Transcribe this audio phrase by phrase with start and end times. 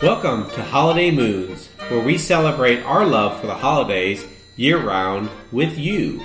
[0.00, 4.24] Welcome to Holiday Moons, where we celebrate our love for the holidays
[4.54, 6.22] year round with you.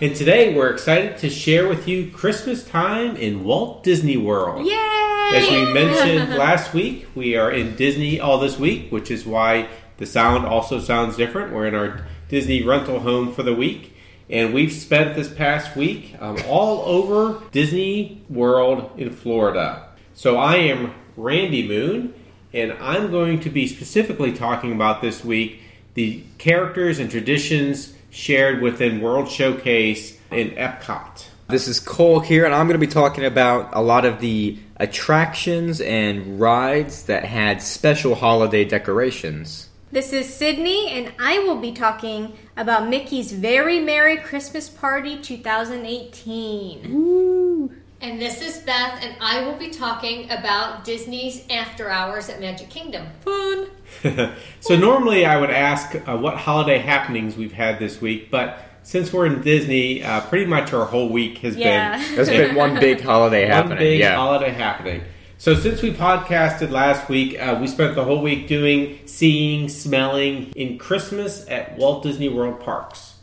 [0.00, 4.66] And today we're excited to share with you Christmas time in Walt Disney World.
[4.66, 5.30] Yay!
[5.32, 9.68] As we mentioned last week, we are in Disney all this week, which is why
[9.98, 11.52] the sound also sounds different.
[11.52, 13.96] We're in our Disney rental home for the week,
[14.28, 19.90] and we've spent this past week um, all over Disney World in Florida.
[20.14, 22.12] So I am Randy Moon,
[22.54, 25.60] and I'm going to be specifically talking about this week
[25.94, 31.26] the characters and traditions shared within World Showcase in Epcot.
[31.48, 34.58] This is Cole here, and I'm going to be talking about a lot of the
[34.76, 39.68] attractions and rides that had special holiday decorations.
[39.92, 47.83] This is Sydney, and I will be talking about Mickey's Very Merry Christmas Party 2018.
[48.04, 52.68] And this is Beth, and I will be talking about Disney's After Hours at Magic
[52.68, 53.06] Kingdom.
[53.22, 53.68] Fun!
[54.60, 59.10] so normally I would ask uh, what holiday happenings we've had this week, but since
[59.10, 61.96] we're in Disney, uh, pretty much our whole week has Yeah.
[61.96, 63.54] been There's been one big holiday happening.
[63.54, 63.78] one happening.
[63.78, 64.16] big yeah.
[64.16, 65.02] holiday happening.
[65.38, 70.52] So since we podcasted last week, uh, we spent the whole week doing, seeing, smelling
[70.54, 73.14] in Christmas at Walt Disney World parks.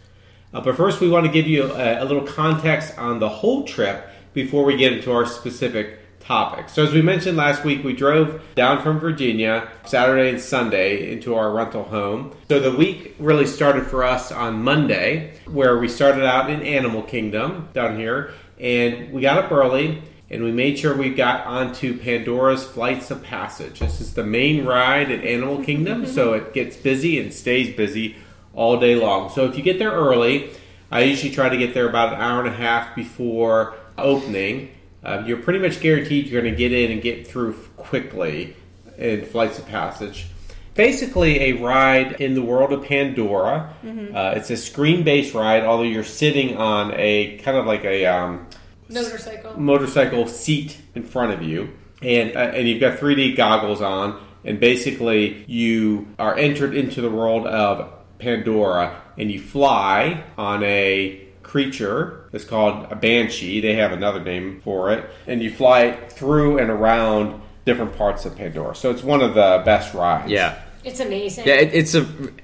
[0.52, 3.64] Uh, but first, we want to give you a, a little context on the whole
[3.64, 6.70] trip before we get into our specific topic.
[6.70, 11.36] So, as we mentioned last week, we drove down from Virginia Saturday and Sunday into
[11.36, 12.34] our rental home.
[12.48, 17.02] So, the week really started for us on Monday, where we started out in Animal
[17.02, 21.98] Kingdom down here, and we got up early and we made sure we got onto
[22.00, 23.80] Pandora's Flights of Passage.
[23.80, 28.16] This is the main ride at Animal Kingdom, so it gets busy and stays busy
[28.54, 29.30] all day long.
[29.30, 30.52] So if you get there early,
[30.90, 34.72] I usually try to get there about an hour and a half before opening.
[35.04, 38.56] Uh, you're pretty much guaranteed you're going to get in and get through quickly
[38.98, 40.28] in Flights of Passage.
[40.76, 43.74] Basically, a ride in the world of Pandora.
[44.16, 48.48] Uh, it's a screen-based ride, although you're sitting on a kind of like a um,
[48.88, 49.60] Motorcycle.
[49.60, 54.60] motorcycle seat in front of you, and uh, and you've got 3D goggles on, and
[54.60, 61.22] basically you are entered into the world of Pandora, and you fly on a
[61.52, 63.60] creature It's called a banshee.
[63.60, 68.38] They have another name for it, and you fly through and around different parts of
[68.38, 68.74] Pandora.
[68.74, 70.32] So it's one of the best rides.
[70.32, 70.58] Yeah.
[70.86, 71.46] It's amazing.
[71.46, 72.04] Yeah, it, it's a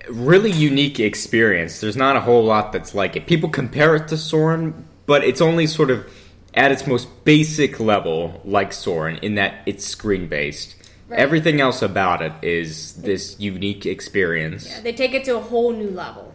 [0.10, 1.80] really unique experience.
[1.80, 3.28] There's not a whole lot that's like it.
[3.28, 6.06] People compare it to Soarin', but it's only sort of
[6.54, 10.76] at its most basic level like Soarin' in that it's screen based.
[11.08, 11.18] Right.
[11.18, 14.70] Everything else about it is this unique experience.
[14.70, 16.27] Yeah, they take it to a whole new level.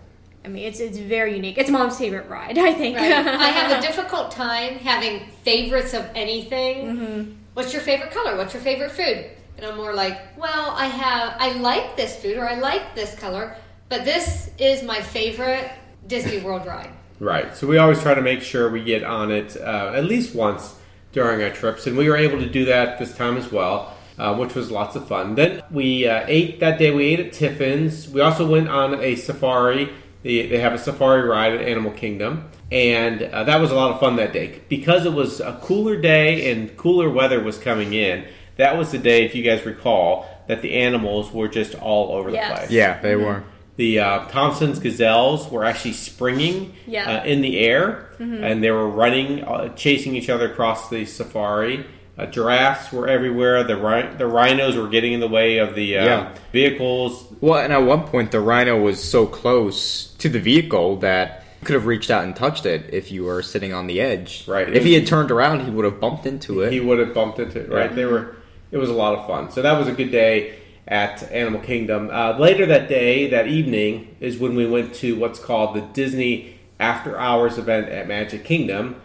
[0.45, 1.57] I mean, it's it's very unique.
[1.57, 2.97] It's mom's favorite ride, I think.
[2.97, 3.13] Right.
[3.13, 7.39] I have a difficult time having favorites of anything.
[7.55, 8.37] What's your favorite color?
[8.37, 9.31] What's your favorite food?
[9.57, 13.15] And I'm more like, well, I have, I like this food or I like this
[13.15, 13.57] color,
[13.89, 15.71] but this is my favorite
[16.07, 16.91] Disney World ride.
[17.21, 17.55] Right.
[17.57, 20.75] So we always try to make sure we get on it uh, at least once
[21.13, 24.35] during our trips, and we were able to do that this time as well, uh,
[24.35, 25.35] which was lots of fun.
[25.35, 26.91] Then we uh, ate that day.
[26.91, 28.09] We ate at Tiffin's.
[28.09, 29.93] We also went on a safari.
[30.23, 33.91] They, they have a safari ride at Animal Kingdom, and uh, that was a lot
[33.93, 37.93] of fun that day because it was a cooler day and cooler weather was coming
[37.93, 38.25] in.
[38.57, 42.31] That was the day, if you guys recall, that the animals were just all over
[42.31, 42.49] Yes.
[42.51, 42.71] the place.
[42.71, 43.43] Yeah, they were.
[43.77, 47.11] The uh, Thompson's gazelles were actually springing Yeah.
[47.21, 51.85] uh, in the air, and they were running, uh, chasing each other across the safari.
[52.19, 53.65] Uh, giraffes were everywhere.
[53.65, 56.35] The ri- the rhinos were getting in the way of the uh, Yeah.
[56.53, 57.25] vehicles.
[57.41, 61.67] Well, and at one point the rhino was so close to the vehicle that you
[61.67, 64.45] could have reached out and touched it if you were sitting on the edge.
[64.47, 64.69] Right.
[64.69, 66.73] If he had turned around, he would have bumped into it.
[66.73, 67.71] He would have bumped into it.
[67.71, 67.89] Right.
[67.91, 67.97] Yeah.
[67.97, 68.37] They were.
[68.71, 69.51] It was a lot of fun.
[69.51, 70.55] So that was a good day
[70.89, 72.11] at Animal Kingdom.
[72.13, 76.59] Uh, later that day, that evening, is when we went to what's called the Disney
[76.81, 78.97] After Hours event at Magic Kingdom.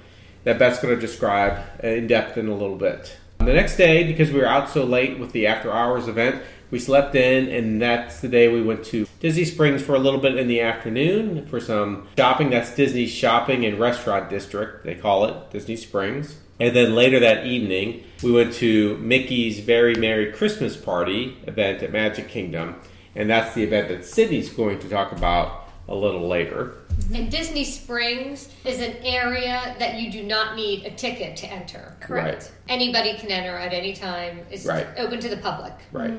[0.47, 3.17] That Beth's going to describe in depth in a little bit.
[3.39, 6.41] The next day, because we were out so late with the After Hours event,
[6.71, 10.21] we slept in, and that's the day we went to Disney Springs for a little
[10.21, 12.49] bit in the afternoon for some shopping.
[12.49, 16.37] That's Disney's shopping and restaurant district, they call it, Disney Springs.
[16.61, 21.91] And then later that evening, we went to Mickey's Very Merry Christmas Party event at
[21.91, 22.77] Magic Kingdom.
[23.15, 26.75] And that's the event that Sydney's going to talk about a little later.
[27.13, 31.95] And Disney Springs is an area that you do not need a ticket to enter.
[31.99, 32.51] Correct.
[32.67, 34.39] Anybody can enter at any time.
[34.51, 34.85] It's Right.
[34.97, 35.73] open to the public.
[35.91, 36.13] Right.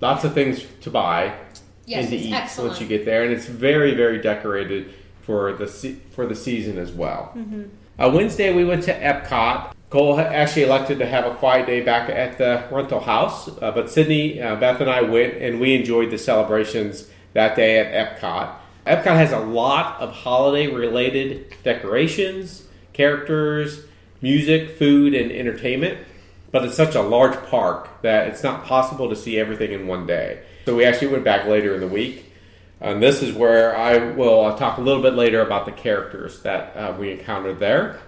[0.00, 1.32] Lots of things to buy
[1.86, 2.70] Yes, and to it's eat excellent.
[2.70, 4.90] once you get there, and it's very, very decorated
[5.22, 7.34] for the se- for the season as well.
[7.98, 9.72] Uh, Wednesday we went to Epcot.
[9.90, 13.90] Cole actually elected to have a quiet day back at the rental house, uh, but
[13.90, 18.50] Sydney, uh, Beth, and I went and we enjoyed the celebrations that day at Epcot.
[18.86, 23.84] Epcot has a lot of holiday related decorations, characters,
[24.22, 25.98] music, food, and entertainment,
[26.50, 30.06] but it's such a large park that it's not possible to see everything in one
[30.06, 30.42] day.
[30.64, 32.26] So we actually went back later in the week.
[32.80, 36.74] And this is where I will talk a little bit later about the characters that
[36.74, 38.00] uh, we encountered there.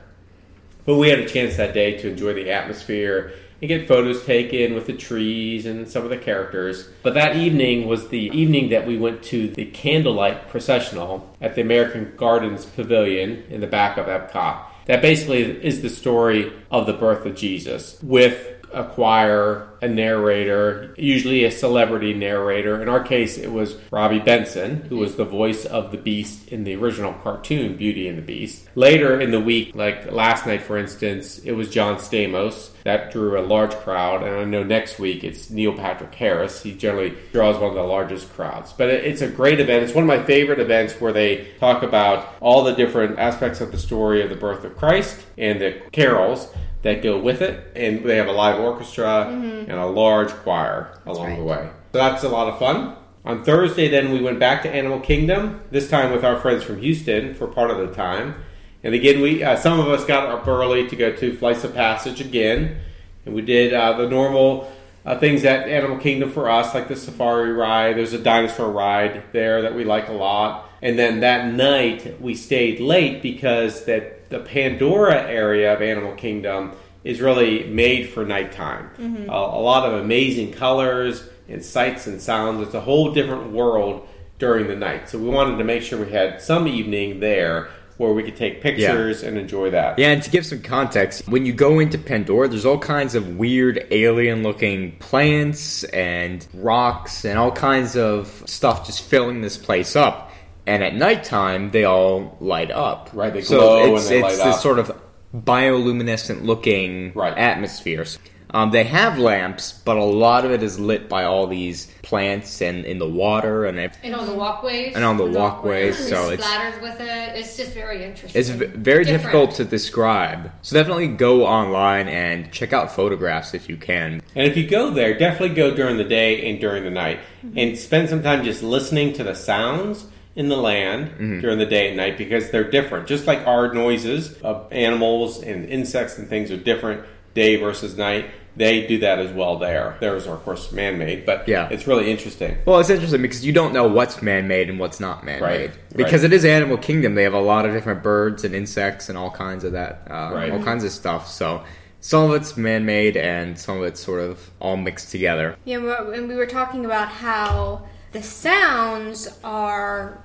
[0.86, 4.74] But we had a chance that day to enjoy the atmosphere and get photos taken
[4.74, 6.88] with the trees and some of the characters.
[7.04, 11.62] But that evening was the evening that we went to the candlelight processional at the
[11.62, 14.64] American Gardens Pavilion in the back of Epcot.
[14.86, 20.94] That basically is the story of the birth of Jesus with a choir, a narrator,
[20.96, 22.80] usually a celebrity narrator.
[22.80, 26.64] In our case, it was Robby Benson, who was the voice of the Beast in
[26.64, 28.68] the original cartoon Beauty and the Beast.
[28.74, 32.70] Later in the week, like last night, for instance, it was John Stamos.
[32.84, 36.62] That drew a large crowd, and I know next week it's Neil Patrick Harris.
[36.62, 38.72] He generally draws one of the largest crowds.
[38.72, 39.84] But it's a great event.
[39.84, 43.72] It's one of my favorite events where they talk about all the different aspects of
[43.72, 46.52] the story of the birth of Christ and the carols
[46.82, 51.28] that go with it, and they have a live orchestra and a large choir along
[51.28, 51.38] right.
[51.38, 51.70] the way.
[51.92, 52.96] So that's a lot of fun.
[53.24, 55.60] On Thursday, then we went back to Animal Kingdom.
[55.70, 58.34] This time with our friends from Houston for part of the time.
[58.82, 61.72] And again, we uh, some of us got up early to go to Flights of
[61.72, 62.80] Passage again,
[63.24, 64.72] and we did uh, the normal
[65.04, 67.96] uh, things at Animal Kingdom for us, like the safari ride.
[67.96, 70.68] There's a dinosaur ride there that we like a lot.
[70.80, 76.72] And then that night we stayed late because that the Pandora area of Animal Kingdom
[77.04, 78.90] is really made for nighttime.
[78.96, 79.28] Mm-hmm.
[79.28, 82.66] A, a lot of amazing colors and sights and sounds.
[82.66, 84.08] It's a whole different world
[84.38, 85.08] during the night.
[85.08, 88.62] So we wanted to make sure we had some evening there where we could take
[88.62, 89.98] pictures and enjoy that.
[89.98, 93.36] Yeah, and to give some context, when you go into Pandora, there's all kinds of
[93.36, 99.94] weird alien looking plants and rocks and all kinds of stuff just filling this place
[99.94, 100.31] up.
[100.66, 103.10] And at nighttime, they all light up.
[103.12, 104.60] Right, they so glow it's, and they it's light this up.
[104.60, 104.92] sort of
[105.34, 107.36] bioluminescent looking Right.
[107.36, 108.18] atmospheres.
[108.54, 112.60] Um, they have lamps, but a lot of it is lit by all these plants
[112.60, 114.94] and in the water and it, And on the walkways.
[114.94, 117.34] And on the walkways, It's so it's- splattered with it.
[117.34, 118.38] It's just very interesting.
[118.38, 119.22] It's v- very Different.
[119.22, 120.50] difficult to describe.
[120.60, 124.20] So definitely go online and check out photographs if you can.
[124.36, 127.20] And if you go there, definitely go during the day and during the night,
[127.56, 131.88] and spend some time just listening to the sounds in the land during the day
[131.88, 133.06] and night because they're different.
[133.06, 138.26] Just like our noises of animals and insects and things are different day versus night.
[138.54, 139.96] They do that as well there.
[140.00, 141.68] Theirs are of course man-made, but Yeah.
[141.70, 142.58] it's really interesting.
[142.66, 145.42] Well, it's interesting because you don't know what's man-made and what's not man-made.
[145.42, 146.32] Right, Because right.
[146.32, 147.14] it is Animal Kingdom.
[147.14, 150.30] They have a lot of different birds and insects and all kinds of that, uh,
[150.34, 150.52] Right.
[150.52, 151.28] all kinds of stuff.
[151.28, 151.62] So
[152.00, 155.56] some of it's man-made and some of it's sort of all mixed together.
[155.64, 157.82] Yeah, we- and we were talking about how
[158.12, 160.22] the sounds are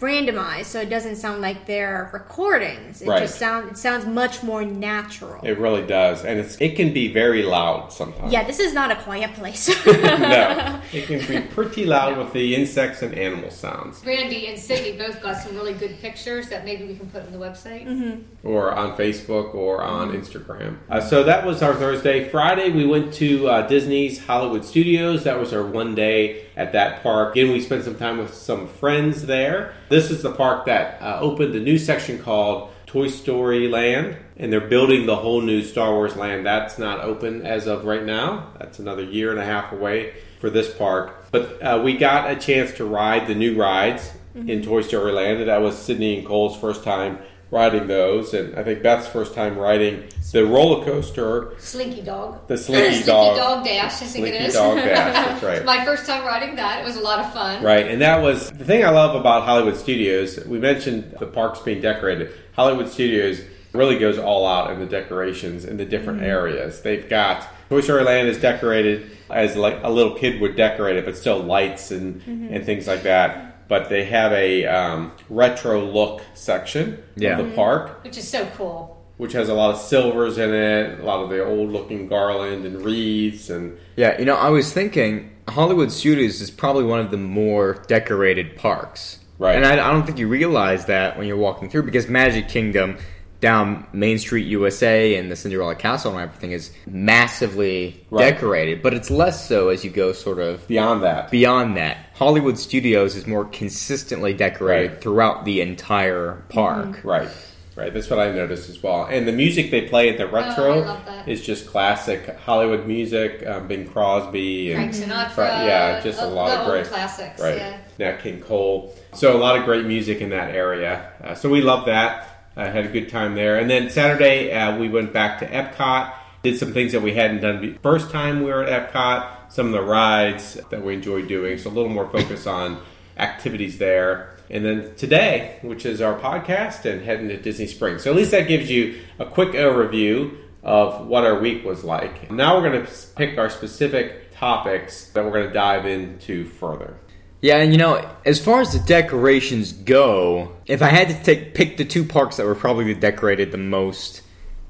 [0.00, 3.00] randomized, so it doesn't sound like they're recordings.
[3.00, 3.20] It Right.
[3.22, 5.40] just sound it sounds much more natural.
[5.42, 8.30] It really does, and it's it can be very loud sometimes.
[8.32, 9.68] yeah, this is not a quiet place.
[9.86, 14.04] no, it can be pretty loud with the insects and animal sounds.
[14.04, 17.32] Randy and Sydney both got some really good pictures that maybe we can put on
[17.32, 17.86] the website.
[17.86, 18.46] Mm-hmm.
[18.46, 20.76] or on Facebook or on Instagram.
[20.90, 22.28] Uh, so that was our Thursday.
[22.28, 25.24] Friday, we went to uh, Disney's Hollywood Studios.
[25.24, 27.32] That was our one day at that park.
[27.32, 29.74] Again, we spent some time with some friends there.
[29.88, 34.52] This is the park that uh, opened a new section called Toy Story Land, and
[34.52, 36.46] they're building the whole new Star Wars land.
[36.46, 38.52] That's not open as of right now.
[38.58, 41.26] That's another year and a half away for this park.
[41.30, 45.48] But uh, we got a chance to ride the new rides in Toy Story Land,
[45.48, 47.18] that was Sydney and Cole's first time
[47.54, 52.48] riding those, and I think Beth's first time riding the roller coaster, Slinky Dog.
[52.48, 53.36] the Slinky, Slinky Dog.
[53.36, 54.54] Dog Dash, I think Slinky it is.
[54.54, 55.64] Dog Dash, that's right.
[55.64, 56.80] My first time riding that.
[56.80, 57.62] It was a lot of fun.
[57.62, 60.44] Right, and that was the thing I love about Hollywood Studios.
[60.44, 62.32] We mentioned the parks being decorated.
[62.56, 63.40] Hollywood Studios
[63.72, 66.30] really goes all out in the decorations in the different mm-hmm.
[66.30, 66.82] areas.
[66.82, 71.04] They've got Toy Story Land is decorated as like a little kid would decorate it,
[71.04, 72.52] but still lights and mm-hmm.
[72.52, 73.53] and things like that.
[73.68, 77.38] But they have a um, retro look section Yeah.
[77.38, 78.02] of the park.
[78.04, 78.90] Which is so cool.
[79.16, 82.64] which has a lot of silvers in it, a lot of the old looking garland
[82.66, 87.10] and wreaths and Yeah, you know, I was thinking Hollywood Studios is probably one of
[87.12, 89.20] the more decorated parks.
[89.38, 89.54] Right.
[89.56, 92.98] And I, I don't think you realize that when you're walking through because Magic Kingdom
[93.40, 98.30] down Main Street USA and the Cinderella Castle and everything is massively Right.
[98.32, 101.30] decorated, but it's less so as you go sort of beyond that.
[101.30, 101.98] beyond that.
[102.14, 105.00] Hollywood Studios is more consistently decorated Right.
[105.00, 107.00] throughout the entire park.
[107.04, 107.28] Right.
[107.76, 109.08] Right, that's what I noticed as well.
[109.10, 111.26] And the music they play at the retro Oh, I love that.
[111.28, 113.44] is just classic Hollywood music.
[113.44, 115.30] Um, Bing Crosby and Frank Sinatra.
[115.32, 117.42] Fra- yeah, just a uh, lot of old great classics.
[117.42, 117.56] right.
[117.56, 117.76] Yeah.
[117.98, 118.94] Nat King Cole.
[119.14, 121.06] So a lot of great music in that area.
[121.22, 122.33] Uh, so we love that.
[122.56, 123.58] I had a good time there.
[123.58, 126.12] And then Saturday uh, we went back to Epcot.
[126.42, 129.52] Did some things that we hadn't done first time we were at Epcot.
[129.52, 131.58] Some of the rides that we enjoyed doing.
[131.58, 132.80] So a little more focus on
[133.16, 134.36] activities there.
[134.50, 138.02] And then today, which is our podcast, and heading to Disney Springs.
[138.02, 142.30] So at least that gives you a quick overview of what our week was like.
[142.30, 146.96] Now we're going to pick our specific topics that we're going to dive into further.
[147.44, 151.52] Yeah, and you know, as far as the decorations go, if I had to take
[151.52, 154.22] pick the two parks that were probably decorated the most,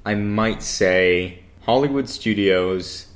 [0.05, 3.07] I might say Hollywood Studios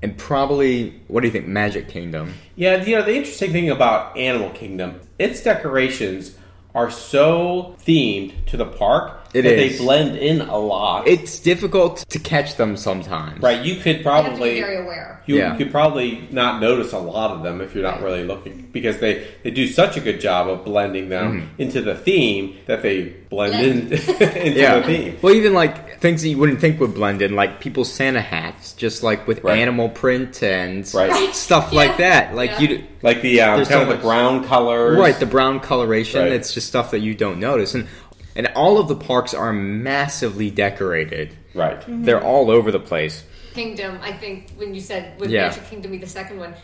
[0.00, 2.32] and probably what do you think, Magic Kingdom?
[2.56, 6.38] Yeah, you know, the interesting thing about Animal Kingdom, its decorations
[6.74, 9.78] are so themed to the park It that is.
[9.78, 11.06] they blend in a lot.
[11.06, 13.40] It's difficult to catch them sometimes.
[13.42, 15.22] right, you could You have to be probably very aware.
[15.26, 15.56] you Yeah.
[15.56, 19.26] could probably not notice a lot of them if you're not really looking because they,
[19.44, 21.62] they do such a good job of blending them Mm-hmm.
[21.62, 24.80] into the theme that they blend in into Yeah.
[24.80, 25.18] the theme.
[25.22, 28.72] Well, even like things that you wouldn't think would blend in, like people's Santa hats,
[28.72, 29.58] just like with Right.
[29.58, 31.10] animal print and Right.
[31.10, 31.34] Right.
[31.34, 31.76] stuff Yeah.
[31.78, 32.34] like that.
[32.34, 32.60] Like Yeah.
[32.60, 35.18] you, Like the um, kind so of the brown colors, right?
[35.18, 36.20] The brown coloration.
[36.22, 36.32] Right.
[36.32, 37.86] It's just stuff that you don't notice, and
[38.36, 41.34] and all of the parks are massively decorated.
[41.54, 41.80] right.
[41.80, 42.04] Mm-hmm.
[42.04, 43.24] They're all over the place.
[43.54, 45.48] Kingdom, I think when you said would Yeah.
[45.48, 46.54] Magic Kingdom be the second one,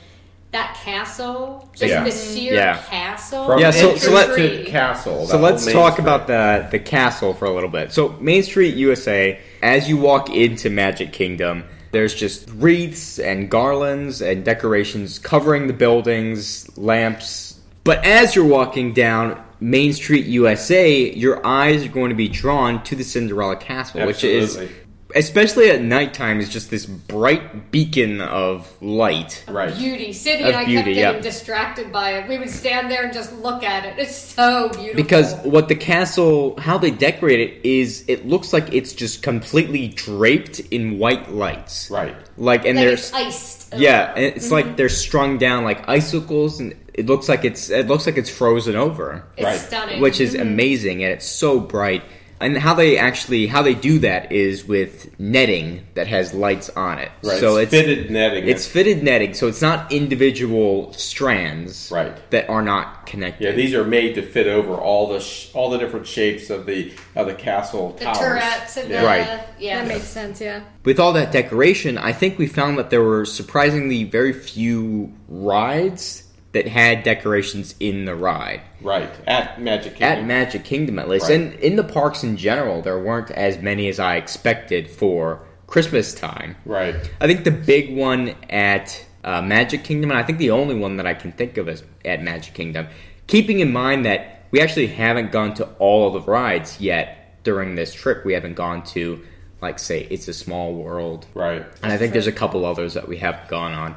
[0.53, 2.05] that castle, just Yeah.
[2.05, 2.79] the sheer Yeah.
[2.89, 3.47] castle.
[3.47, 5.27] From Yeah, so- so let- to castle.
[5.27, 6.05] So that let's talk Street.
[6.05, 7.93] about the the castle for a little bit.
[7.93, 14.23] So Main Street USA, as you walk into Magic Kingdom, there's just wreaths and garlands
[14.23, 17.55] and decorations covering the buildings, lamps.
[17.83, 22.83] But as you're walking down Main Street USA, your eyes are going to be drawn
[22.85, 24.59] to the Cinderella Castle, which is
[25.15, 29.45] especially at nighttime is just this bright beacon of light.
[29.49, 29.75] right.
[29.75, 30.13] Beauty.
[30.13, 31.21] Sydney Of and I beauty, kept getting yeah.
[31.21, 32.29] distracted by it.
[32.29, 33.99] We would stand there and just look at it.
[33.99, 34.95] It's so beautiful.
[34.95, 39.89] Because what the castle, how they decorate it is, it looks like it's just completely
[39.89, 41.91] draped in white lights.
[41.91, 42.17] Right.
[42.37, 43.75] Like, and like there's it's iced.
[43.77, 44.55] yeah, and it's mm-hmm.
[44.55, 48.31] like they're strung down like icicles, and it looks like it's it looks like it's
[48.31, 49.59] frozen over, It's Right.
[49.61, 50.01] stunning.
[50.01, 50.43] which is mm-hmm.
[50.49, 52.03] amazing, and it's so bright.
[52.39, 56.99] And how they actually how they do that is with netting that has lights on
[56.99, 57.11] it.
[57.23, 57.39] Right.
[57.41, 58.47] So it's, it's fitted netting.
[58.47, 62.13] it's fitted netting, so it's not individual strands Right.
[62.31, 63.43] that are not connected.
[63.45, 66.67] Yeah, these are made to fit over all the sh- all the different shapes of
[66.67, 68.19] the of the castle the towers.
[68.19, 69.01] turrets and yeah.
[69.01, 69.41] the Right.
[69.59, 69.79] yeah.
[69.83, 70.61] That makes sense, yeah.
[70.85, 76.25] with all that decoration, I think we found that there were surprisingly very few rides
[76.57, 78.63] that had decorations in the ride.
[78.81, 80.19] right at Magic Kingdom.
[80.19, 81.29] At Magic Kingdom, at least.
[81.29, 81.39] Right.
[81.39, 86.15] And in the parks in general, there weren't as many as I expected for Christmas
[86.15, 86.57] time.
[86.65, 90.77] right, I think the big one at uh, Magic Kingdom, and I think the only
[90.77, 92.87] one that I can think of is at Magic Kingdom,
[93.27, 97.75] keeping in mind that we actually haven't gone to all of the rides yet during
[97.75, 98.25] this trip.
[98.25, 99.23] We haven't gone to,
[99.61, 103.09] like, say, It's a Small World, right, and I think there's a couple others that
[103.09, 103.95] we haven't gone on.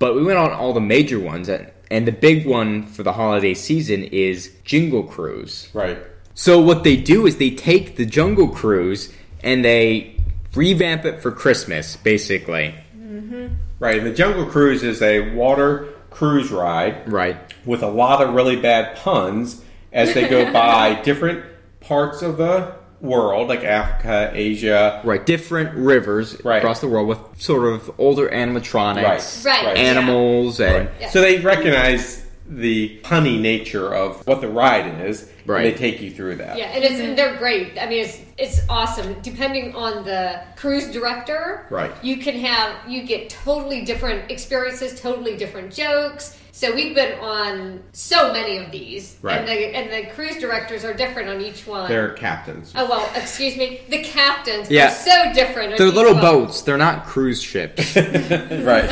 [0.00, 3.12] But we went on all the major ones, and, and the big one for the
[3.12, 5.68] holiday season is Jingle Cruise.
[5.74, 5.98] right.
[6.34, 10.16] So what they do is they take the Jungle Cruise and they
[10.54, 12.74] revamp it for Christmas, basically.
[12.96, 13.48] Mm-hmm.
[13.78, 17.36] Right, and the Jungle Cruise is a water cruise ride Right.
[17.66, 21.44] with a lot of really bad puns as they go by different
[21.80, 25.00] parts of the world, like Africa, Asia.
[25.04, 25.24] Right.
[25.24, 26.58] Different rivers Right.
[26.58, 29.64] across the world with sort of older animatronics, Right.
[29.66, 29.76] Right.
[29.76, 31.10] animals, and Right.
[31.10, 35.64] So they recognize the punny nature of what the ride is, Right.
[35.64, 36.58] and they take you through that.
[36.58, 37.72] Yeah, and it's and they're great.
[37.80, 39.16] I mean, it's it's awesome.
[39.22, 41.92] Depending on the cruise director, Right.
[42.02, 46.36] You can have you get totally different experiences, totally different jokes.
[46.52, 49.38] So we've been on so many of these, Right.
[49.38, 51.88] and the and the cruise directors are different on each one.
[51.88, 52.72] They're captains.
[52.76, 53.80] oh well, excuse me.
[53.88, 54.88] The captains Yeah.
[54.88, 55.78] are so different.
[55.78, 56.20] they're each little one.
[56.22, 56.60] boats.
[56.62, 57.96] They're not cruise ships.
[57.96, 58.90] right.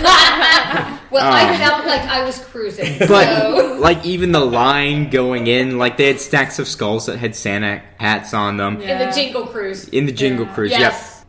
[1.10, 1.58] Well, I Um.
[1.58, 2.98] felt like I was cruising.
[3.08, 3.76] But so.
[3.80, 7.82] like even the line going in, like they had stacks of skulls that had Santa
[7.98, 8.80] hats on them.
[8.82, 9.88] and the Jingle Cruise.
[9.88, 10.54] In the Jingle Yeah.
[10.54, 10.80] Cruise, Yes.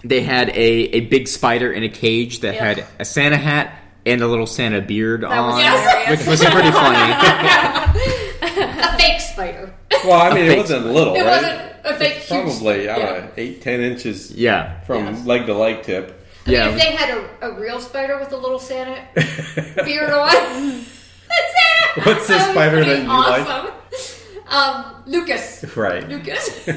[0.01, 0.09] yep.
[0.09, 0.53] They had a,
[0.95, 2.63] a big spider in a cage that Yep.
[2.63, 3.73] had a Santa hat
[4.05, 6.19] and a little Santa beard was on, hilarious.
[6.25, 7.13] which was pretty funny.
[8.41, 9.73] a fake spider.
[10.05, 11.41] Well, I mean, it wasn't little, It right?
[11.41, 13.19] wasn't a fake huge- Probably, I don't yeah.
[13.21, 14.79] know, eight, ten inches yeah.
[14.81, 15.25] from Yes.
[15.25, 16.25] leg to leg tip.
[16.45, 16.69] I mean, Yeah.
[16.69, 19.01] if they had a, a real spider with a little Santa
[19.83, 21.53] beard on, that's
[21.97, 22.05] it.
[22.05, 23.47] What's the spider that you like?
[23.47, 23.73] awesome.
[24.47, 25.63] Um, Lucas.
[25.75, 26.07] Right.
[26.07, 26.67] Lucas.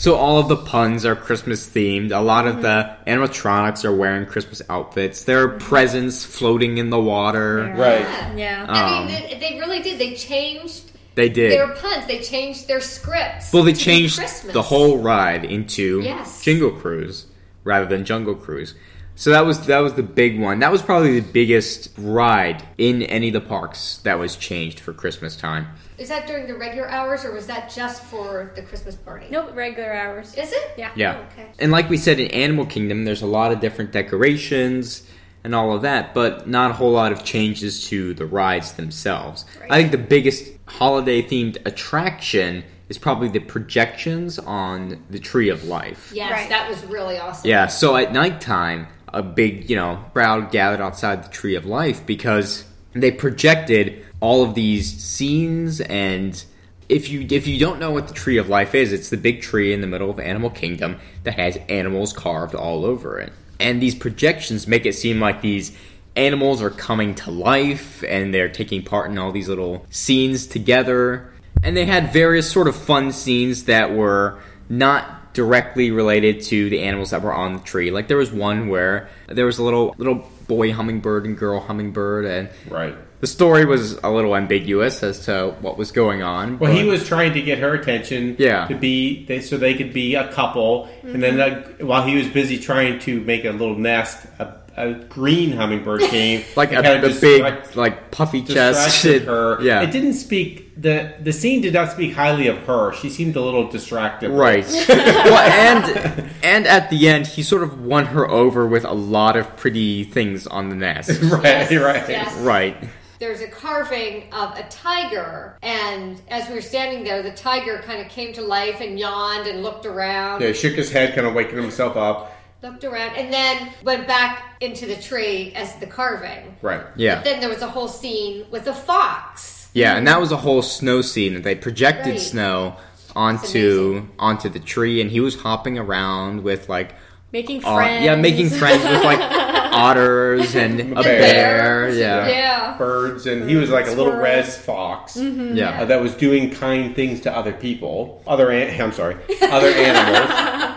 [0.00, 2.10] So all of the puns are Christmas themed.
[2.10, 5.24] A lot of the animatronics are wearing Christmas outfits.
[5.24, 7.70] There are presents floating in the water.
[7.76, 8.00] Right.
[8.34, 8.64] Yeah.
[8.66, 9.98] I Um, mean, they, they really did.
[9.98, 10.84] They changed
[11.16, 11.52] They did.
[11.52, 12.06] their puns.
[12.06, 13.52] They changed their scripts.
[13.52, 14.54] Well, they to be changed Christmas.
[14.54, 16.42] the whole ride into Yes.
[16.42, 17.26] Jingle Cruise
[17.64, 18.74] rather than Jungle Cruise.
[19.14, 20.60] So that was that was the big one.
[20.60, 24.92] That was probably the biggest ride in any of the parks that was changed for
[24.94, 25.66] Christmas time.
[25.98, 29.26] Is that during the regular hours, or was that just for the Christmas party?
[29.30, 30.34] Nope, regular hours.
[30.34, 30.70] Is it?
[30.78, 30.90] Yeah.
[30.96, 31.18] Yeah.
[31.18, 31.50] Oh, okay.
[31.58, 35.06] And like we said in Animal Kingdom, there's a lot of different decorations
[35.44, 39.44] and all of that, but not a whole lot of changes to the rides themselves.
[39.60, 39.70] Right.
[39.72, 45.64] I think the biggest holiday themed attraction is probably the projections on the Tree of
[45.64, 46.12] Life.
[46.14, 46.48] Yes, Right.
[46.48, 47.48] that was really awesome.
[47.48, 52.04] Yeah, so at nighttime, a big, you know, crowd gathered outside the Tree of Life
[52.06, 56.44] because they projected all of these scenes and
[56.90, 59.42] if you if you don't know what the Tree of Life is, it's the big
[59.42, 63.32] tree in the middle of Animal Kingdom that has animals carved all over it.
[63.60, 65.70] And these projections make it seem like these
[66.16, 71.32] animals are coming to life and they're taking part in all these little scenes together.
[71.62, 76.80] And they had various sort of fun scenes that were not directly related to the
[76.82, 77.90] animals that were on the tree.
[77.90, 82.24] Like there was one where there was a little little boy hummingbird and girl hummingbird
[82.24, 82.94] and Right.
[83.20, 86.58] the story was a little ambiguous as to what was going on.
[86.58, 88.34] Well, he was trying to get her attention.
[88.38, 88.66] Yeah.
[88.66, 92.26] To be they, so they could be a couple, and then uh, while he was
[92.28, 94.54] busy trying to make a little nest, a,
[94.86, 98.84] a green hummingbird came, like and a, kinda a distract- big like puffy chest.
[98.84, 99.60] distracted her.
[99.62, 99.82] Yeah.
[99.82, 102.92] It didn't speak the the scene did not speak highly of her.
[102.94, 104.30] She seemed a little distracted.
[104.30, 104.66] Right.
[104.88, 109.36] well, and and at the end, he sort of won her over with a lot
[109.36, 111.20] of pretty things on the nest.
[111.22, 111.70] right.
[111.70, 112.08] Right.
[112.08, 112.34] Yes.
[112.40, 112.76] right.
[113.18, 118.00] There's a carving of a tiger, and as we were standing there, the tiger kind
[118.00, 121.26] of came to life and yawned and looked around, Yeah, he shook his head, kind
[121.26, 122.34] of waking himself up.
[122.62, 126.56] Looked around, and then went back into the tree as the carving.
[126.62, 126.82] Right.
[126.96, 127.22] Yeah.
[127.22, 129.68] Then there was a whole scene with a fox.
[129.72, 132.20] Yeah, and that was a whole snow scene that they projected Right.
[132.20, 132.76] snow
[133.16, 136.94] onto onto the tree, and he was hopping around with like
[137.32, 138.04] Making uh, friends.
[138.04, 139.20] yeah, making friends with like
[139.72, 141.02] otters and a Bear.
[141.04, 141.90] bear.
[141.90, 142.76] Yeah, Yeah.
[142.78, 145.14] Birds, and he was like a little red Squirrels.
[145.14, 145.16] fox.
[145.16, 145.82] yeah.
[145.82, 150.69] uh, that was doing kind things to other people, other an- I'm sorry, other animals.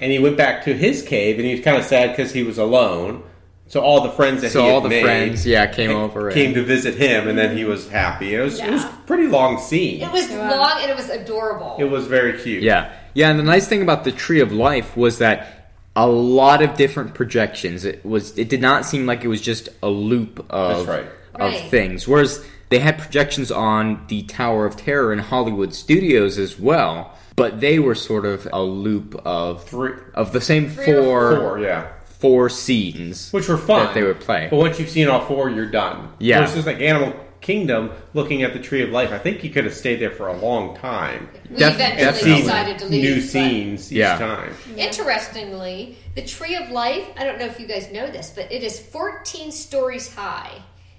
[0.00, 2.42] And he went back to his cave, and he was kind of sad because he
[2.42, 3.22] was alone.
[3.68, 6.32] So all the friends that So he had all the made friends, yeah, came over.
[6.32, 8.34] came and, to visit him, and then he was happy.
[8.34, 10.00] It was it was a pretty long scene.
[10.02, 10.58] It was Wow.
[10.58, 11.76] long and it was adorable.
[11.78, 12.64] It was very cute.
[12.64, 13.30] yeah, yeah.
[13.30, 17.14] And the nice thing about the Tree of Life was that a lot of different
[17.14, 17.84] projections.
[17.84, 18.36] It was.
[18.36, 21.06] It did not seem like it was just a loop of That's right.
[21.36, 21.70] of Right.
[21.70, 22.08] things.
[22.08, 27.60] Whereas they had projections on the Tower of Terror in Hollywood Studios as well, but
[27.60, 31.92] they were sort of a loop of Three, of the same Three four four, yeah,
[32.18, 33.30] four scenes.
[33.32, 33.86] which were fun.
[33.86, 34.48] That they would play.
[34.50, 36.12] But once you've seen all four, you're done.
[36.18, 36.40] Yeah.
[36.40, 39.72] Versus like Animal Kingdom, looking at the Tree of Life, I think you could have
[39.74, 41.28] stayed there for a long time.
[41.50, 42.42] we Def- eventually definitely.
[42.42, 43.02] decided to leave.
[43.02, 44.18] new but- scenes each Yeah.
[44.18, 44.54] time.
[44.76, 48.62] Interestingly, the Tree of Life, I don't know if you guys know this, but it
[48.62, 50.50] is 14 stories high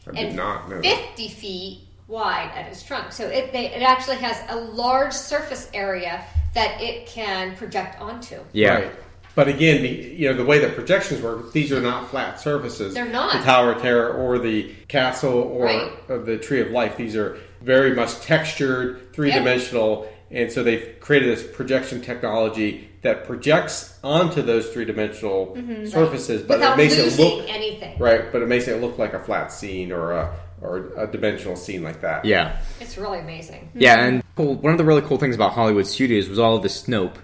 [0.07, 0.85] I did and not know that.
[1.15, 1.79] 50 feet
[2.11, 3.11] wide at its trunk.
[3.11, 8.39] So it, they, it actually has a large surface area that it can project onto.
[8.51, 8.73] Yeah.
[8.75, 8.91] Right.
[9.33, 12.93] But again, the, you know the way that projections work, these are not flat surfaces.
[12.93, 13.31] They're not.
[13.31, 15.91] the Tower of Terror or the castle or Right.
[16.09, 16.97] uh, the Tree of Life.
[16.97, 23.25] These are very much textured, three dimensional, and so they've created this projection technology that
[23.25, 25.55] projects onto those three dimensional
[25.87, 26.61] surfaces, but Mm-hmm.
[26.61, 27.97] Without it makes it look anything.
[27.99, 28.31] right.
[28.33, 31.83] But it makes it look like a flat scene or a or a dimensional scene
[31.83, 32.23] like that.
[32.25, 32.61] Yeah.
[32.79, 33.69] It's really amazing.
[33.73, 36.61] Yeah, and cool, one of the really cool things about Hollywood Studios was all of
[36.63, 37.15] the Snoap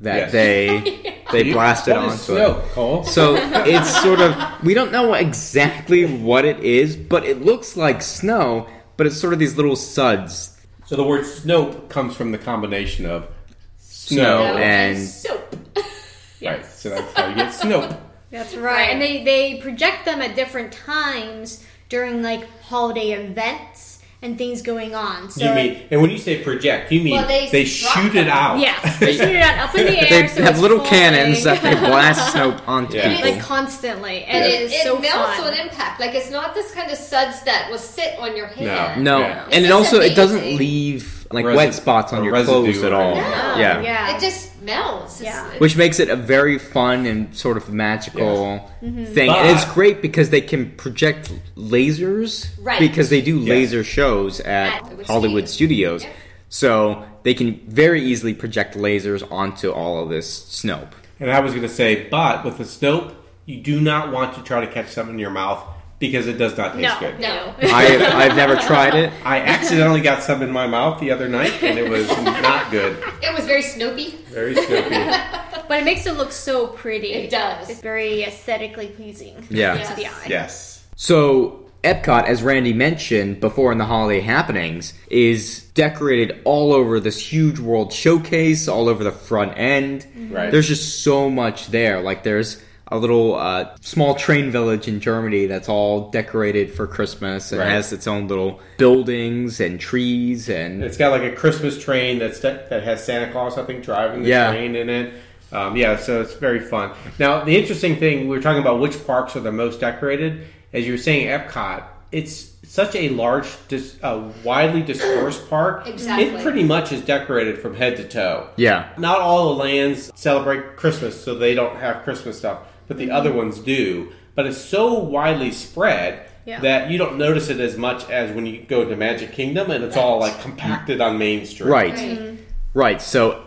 [0.00, 0.32] that Yes.
[0.32, 2.24] they they blasted What onto is it.
[2.24, 3.04] snow, Cole?
[3.04, 8.02] So it's sort of we don't know exactly what it is, but it looks like
[8.02, 10.50] snow, but it's sort of these little suds.
[10.86, 13.32] So the word Snoap comes from the combination of
[13.78, 15.56] Snow snow, and- soap.
[16.42, 16.64] right.
[16.66, 17.98] So that's how you get Snoap.
[18.30, 18.90] That's right.
[18.90, 24.94] And they, they project them at different times during like holiday events and things going
[24.94, 25.28] on.
[25.30, 28.26] So you mean, and when you say project, you mean Well, they they, shoot it
[28.26, 28.58] out.
[28.58, 30.22] Yes, they shoot it out up in the air.
[30.22, 30.90] They so have little flying.
[30.90, 33.14] cannons that they blast Snoap onto Yeah.
[33.16, 33.30] people.
[33.32, 35.52] like constantly, And and it, it is it so melts fun.
[35.52, 36.00] on impact.
[36.00, 39.04] Like it's not this kind of suds that will sit on your hand.
[39.04, 39.46] No, Yeah.
[39.52, 42.92] and it also it doesn't leave like Resi- wet spots on your residue clothes at
[42.92, 43.14] all.
[43.16, 43.20] No.
[43.20, 43.80] Yeah.
[43.82, 44.16] Yeah.
[44.16, 45.20] It just melts.
[45.20, 45.44] Yeah.
[45.46, 49.04] it's- which makes it a very fun and sort of magical Mm-hmm.
[49.06, 49.28] thing.
[49.28, 52.78] But- and it's great because they can project lasers, Right.
[52.80, 53.48] Because they do Yes.
[53.48, 56.02] laser shows at At Hollywood Studios.
[56.04, 56.12] Yep.
[56.48, 60.88] So they can very easily project lasers onto all of this snow.
[61.20, 63.12] And I was going to say, but with the Snoap,
[63.46, 65.62] you do not want to try to catch something in your mouth
[66.06, 67.20] because it does not taste No, good.
[67.20, 67.54] no.
[67.62, 69.12] I, I've never tried it.
[69.24, 72.08] I accidentally got some in my mouth the other night, and it was
[72.42, 72.96] not good.
[73.22, 74.10] It was very Snoopy.
[74.30, 74.96] Very snoopy.
[75.66, 77.14] But it makes it look so pretty.
[77.14, 77.70] It does.
[77.70, 79.82] It's very aesthetically pleasing Yeah.
[79.82, 80.26] to the eye.
[80.28, 80.84] Yes.
[80.94, 87.18] So Epcot, as Randy mentioned before in the holiday happenings, is decorated all over this
[87.18, 90.06] huge world showcase, all over the front end.
[90.30, 90.50] Right.
[90.50, 92.02] There's just so much there.
[92.02, 97.50] Like there's a little uh, small train village in Germany that's all decorated for Christmas
[97.50, 97.70] and Right.
[97.70, 102.40] has its own little buildings and trees and It's got like a Christmas train that's
[102.40, 104.50] that has Santa Claus, I think, driving the Yeah.
[104.50, 105.14] train in it.
[105.52, 106.90] Um, yeah, so it's very fun.
[107.18, 110.40] Now, the interesting thing we were talking about which parks are the most decorated.
[110.72, 115.86] As you were saying, Epcot, it's such a large, dis, uh, widely dispersed park.
[115.86, 116.24] Exactly.
[116.26, 118.48] It pretty much is decorated from head to toe.
[118.56, 118.88] yeah.
[118.98, 123.32] Not all the lands celebrate Christmas, so they don't have Christmas stuff, but the other
[123.32, 124.12] ones do.
[124.34, 126.60] But it's so widely spread Yeah.
[126.60, 129.84] that you don't notice it as much as when you go to Magic Kingdom and
[129.84, 131.68] it's all like compacted on Main Street.
[131.70, 131.92] Right.
[131.94, 132.18] Right.
[132.18, 132.36] Mm-hmm.
[132.74, 133.00] Right.
[133.02, 133.42] So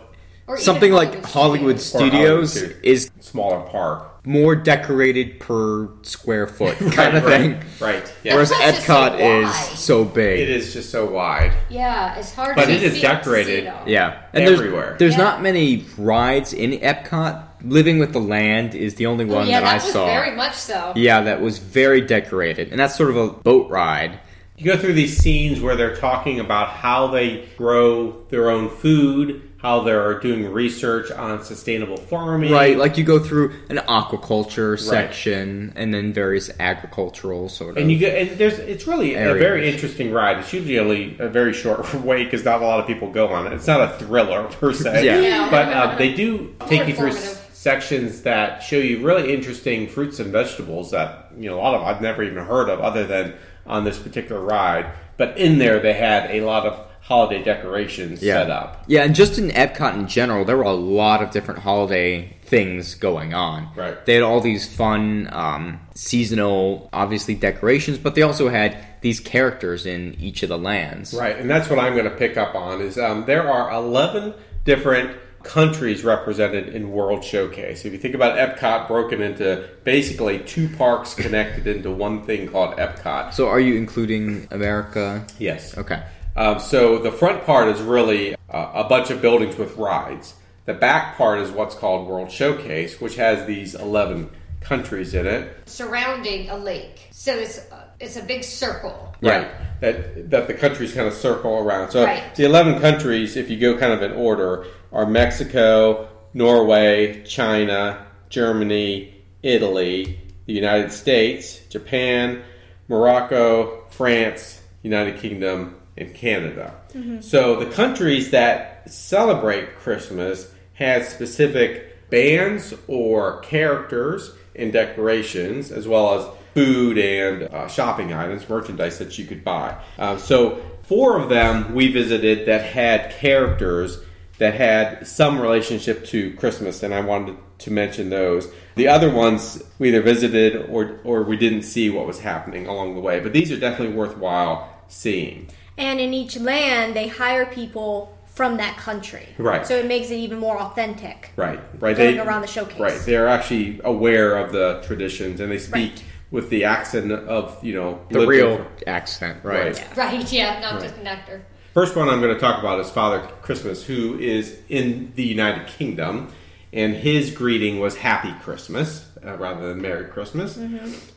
[0.46, 2.88] Or something like Hollywood Or Studios Hollywood, too.
[2.88, 4.24] is Smaller park.
[4.24, 7.60] more decorated per square foot kind of right, thing.
[7.78, 8.14] Right.
[8.24, 8.32] Yeah.
[8.34, 10.40] Whereas Plus it's so Epcot is so big.
[10.40, 11.52] it is just so wide.
[11.68, 13.44] Yeah, it's hard But to it is see decorated.
[13.44, 13.82] To see it all.
[13.86, 14.86] Yeah, Everywhere.
[14.86, 15.24] There's, there's Yeah.
[15.24, 17.44] not many rides in Epcot.
[17.62, 20.06] Living with the Land is the only Oh, one yeah, that, that, I was saw.
[20.06, 20.92] very much so.
[20.96, 24.18] yeah, that was very decorated, and that's sort of a boat ride.
[24.56, 29.42] You go through these scenes where they're talking about how they grow their own food,
[29.58, 32.50] how they're doing research on sustainable farming.
[32.50, 37.76] Right, like you go through an aquaculture section, and then various agricultural sort of.
[37.82, 40.38] And you get, and there's, it's really a very interesting ride.
[40.38, 43.46] It's usually only a very short wait because not a lot of people go on
[43.46, 43.52] it.
[43.52, 45.04] It's not a thriller per se.
[45.04, 45.20] Yeah.
[45.20, 45.50] Yeah.
[45.50, 47.16] But uh, they do take you through informative.
[47.38, 51.74] s- sections that show you really interesting fruits and vegetables that you know a lot
[51.74, 53.34] of I've never even heard of other than
[53.66, 54.92] on this particular ride.
[55.16, 58.34] But in there, they had a lot of holiday decorations yeah.
[58.34, 58.84] set up.
[58.86, 62.94] Yeah, and just in Epcot in general, there were a lot of different holiday things
[62.94, 63.70] going on.
[63.74, 64.06] Right.
[64.06, 69.84] They had all these fun um, seasonal, obviously decorations, but they also had these characters
[69.84, 71.12] in each of the lands.
[71.12, 72.80] Right, and that's what I'm going to pick up on.
[72.80, 77.84] Is um, there are 11 different countries represented in World Showcase.
[77.84, 82.76] If you think about Epcot broken into basically two parks connected into one thing called
[82.76, 83.32] Epcot.
[83.34, 85.26] So, are you including America?
[85.38, 85.76] Yes.
[85.78, 86.02] Okay.
[86.38, 90.34] Um, so the front part is really uh, a bunch of buildings with rides.
[90.66, 95.68] The back part is what's called World Showcase, which has these 11 countries in it.
[95.68, 99.14] Surrounding a lake, so it's uh, it's a big circle.
[99.20, 99.30] Yeah.
[99.38, 99.50] Right.
[99.80, 101.90] That that the countries kind of circle around.
[101.90, 102.34] So Right.
[102.34, 109.14] the eleven countries, if you go kind of in order, are Mexico, Norway, China, Germany,
[109.42, 112.42] Italy, the United States, Japan,
[112.88, 116.74] Morocco, France, United Kingdom, and Canada.
[116.94, 117.20] Mm-hmm.
[117.20, 126.18] So the countries that celebrate Christmas have specific bands or characters and decorations, as well
[126.18, 129.76] as food and uh, shopping items, merchandise that you could buy.
[129.98, 133.98] Um, so four of them we visited that had characters
[134.38, 138.48] that had some relationship to Christmas, and I wanted to mention those.
[138.76, 142.94] The other ones we either visited or or we didn't see what was happening along
[142.94, 145.48] the way, but these are definitely worthwhile seeing.
[145.76, 149.28] And in each land, they hire people from that country.
[149.36, 149.66] Right.
[149.66, 151.32] So it makes it even more authentic.
[151.34, 151.96] Right, right.
[151.96, 152.78] Going around the showcase.
[152.78, 156.04] Right, they're actually aware of the traditions, and they speak Right.
[156.30, 159.74] With the accent of you know The real over- accent, right?
[159.74, 159.96] Right.
[159.96, 160.32] Right?
[160.32, 160.82] Yeah, not Right.
[160.82, 161.42] just an actor.
[161.74, 165.68] First one I'm going to talk about is Father Christmas, who is in the United
[165.68, 166.28] Kingdom,
[166.72, 170.58] and his greeting was Happy Christmas uh, rather than Merry Christmas.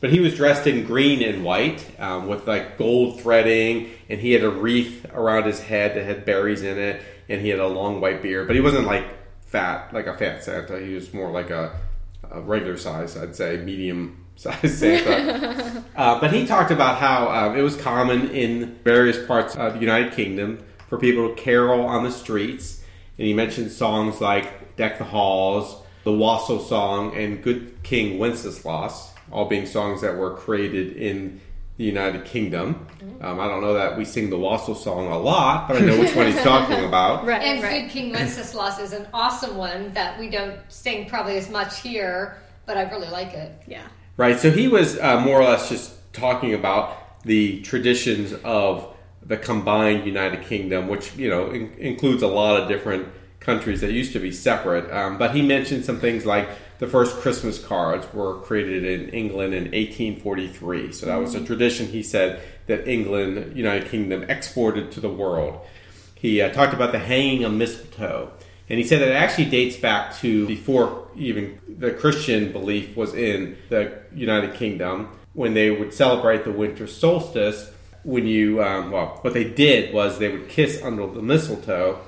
[0.00, 4.32] But he was dressed in green and white um, with like gold threading, and he
[4.32, 7.66] had a wreath around his head that had berries in it, and he had a
[7.66, 8.46] long white beard.
[8.46, 9.04] But he wasn't like
[9.46, 10.78] fat, like a fat Santa.
[10.78, 11.78] He was more like a,
[12.30, 15.84] a regular size, I'd say, medium size Santa.
[15.94, 19.78] Uh, but he talked about how uh, it was common in various parts of the
[19.80, 22.82] United Kingdom for people to carol on the streets.
[23.18, 29.12] And he mentioned songs like Deck the Halls, the Wassail Song, and Good King Wenceslas,
[29.30, 31.40] all being songs that were created in
[31.76, 32.86] the United Kingdom.
[33.20, 35.98] Um, I don't know that we sing the Wassail Song a lot, but I know
[35.98, 37.26] which one he's talking about.
[37.26, 37.42] Right.
[37.42, 37.82] And right.
[37.82, 42.38] Good King Wenceslas is an awesome one that we don't sing probably as much here,
[42.66, 43.52] but I really like it.
[43.66, 43.86] Yeah.
[44.16, 44.38] Right.
[44.38, 48.94] So he was uh, more or less just talking about the traditions of
[49.24, 53.08] the combined United Kingdom, which you know in- includes a lot of different
[53.40, 54.90] countries that used to be separate.
[54.92, 56.48] Um, but he mentioned some things like
[56.78, 60.92] the first Christmas cards were created in England in 1843.
[60.92, 65.60] So that was a tradition he said that England, United Kingdom, exported to the world.
[66.14, 68.32] He uh, talked about the hanging of mistletoe.
[68.72, 73.12] And he said that it actually dates back to before even the Christian belief was
[73.12, 77.70] in the United Kingdom when they would celebrate the winter solstice.
[78.02, 82.00] When you, um, well, what they did was they would kiss under the mistletoe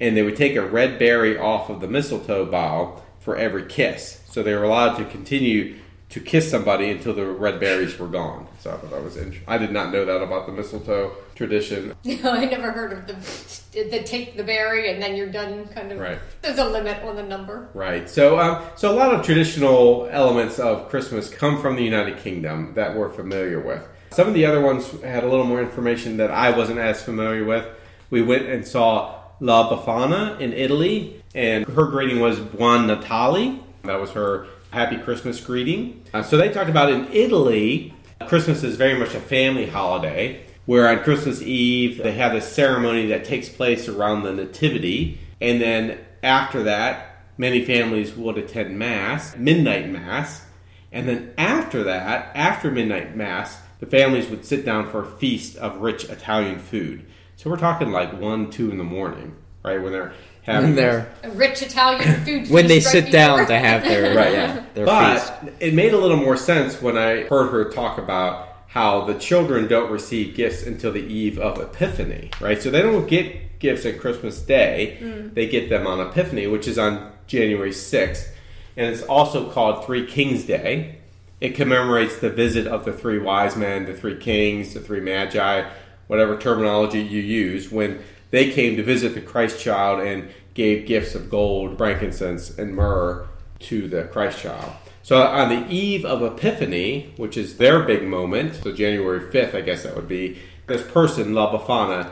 [0.00, 4.20] and they would take a red berry off of the mistletoe bough for every kiss.
[4.28, 5.76] So they were allowed to continue
[6.10, 8.46] to kiss somebody until the red berries were gone.
[8.60, 9.44] So I thought that was interesting.
[9.46, 11.94] I did not know that about the mistletoe tradition.
[12.04, 13.14] No, I never heard of the
[13.84, 15.98] the take the berry and then you're done kind of.
[16.00, 16.18] Right.
[16.42, 17.68] There's a limit on the number.
[17.74, 18.08] Right.
[18.08, 22.72] So, um, so a lot of traditional elements of Christmas come from the United Kingdom
[22.74, 23.86] that we're familiar with.
[24.10, 27.44] Some of the other ones had a little more information that I wasn't as familiar
[27.44, 27.66] with.
[28.10, 33.62] We went and saw La Befana in Italy, and her greeting was Buon Natale.
[33.84, 36.02] That was her Happy Christmas greeting.
[36.12, 37.94] Uh, so they talked about in Italy,
[38.26, 43.06] Christmas is very much a family holiday, where on Christmas Eve they have a ceremony
[43.06, 49.34] that takes place around the Nativity, and then after that, many families would attend Mass,
[49.36, 50.44] midnight Mass,
[50.92, 55.56] and then after that, after midnight Mass, the families would sit down for a feast
[55.56, 57.06] of rich Italian food.
[57.36, 59.80] So we're talking like one, two in the morning, right?
[59.80, 60.12] When they're
[60.48, 62.50] having When they're rich Italian food.
[62.50, 64.32] when they sit down to have their Right.
[64.32, 65.32] yeah, their but feast.
[65.60, 69.68] it made a little more sense when I heard her talk about how the children
[69.68, 72.60] don't receive gifts until the eve of Epiphany, right?
[72.62, 75.34] So they don't get gifts at Christmas Day; mm.
[75.34, 78.34] they get them on Epiphany, which is on January sixth,
[78.76, 80.96] and it's also called Three Kings Day.
[81.40, 85.68] It commemorates the visit of the three wise men, the three kings, the three magi,
[86.08, 91.14] whatever terminology you use, when they came to visit the Christ child and gave gifts
[91.14, 93.24] of gold, frankincense, and myrrh
[93.60, 94.72] to the Christ child.
[95.04, 99.60] So on the eve of Epiphany, which is their big moment, so January 5th, I
[99.60, 102.10] guess that would be, this person, La Befana,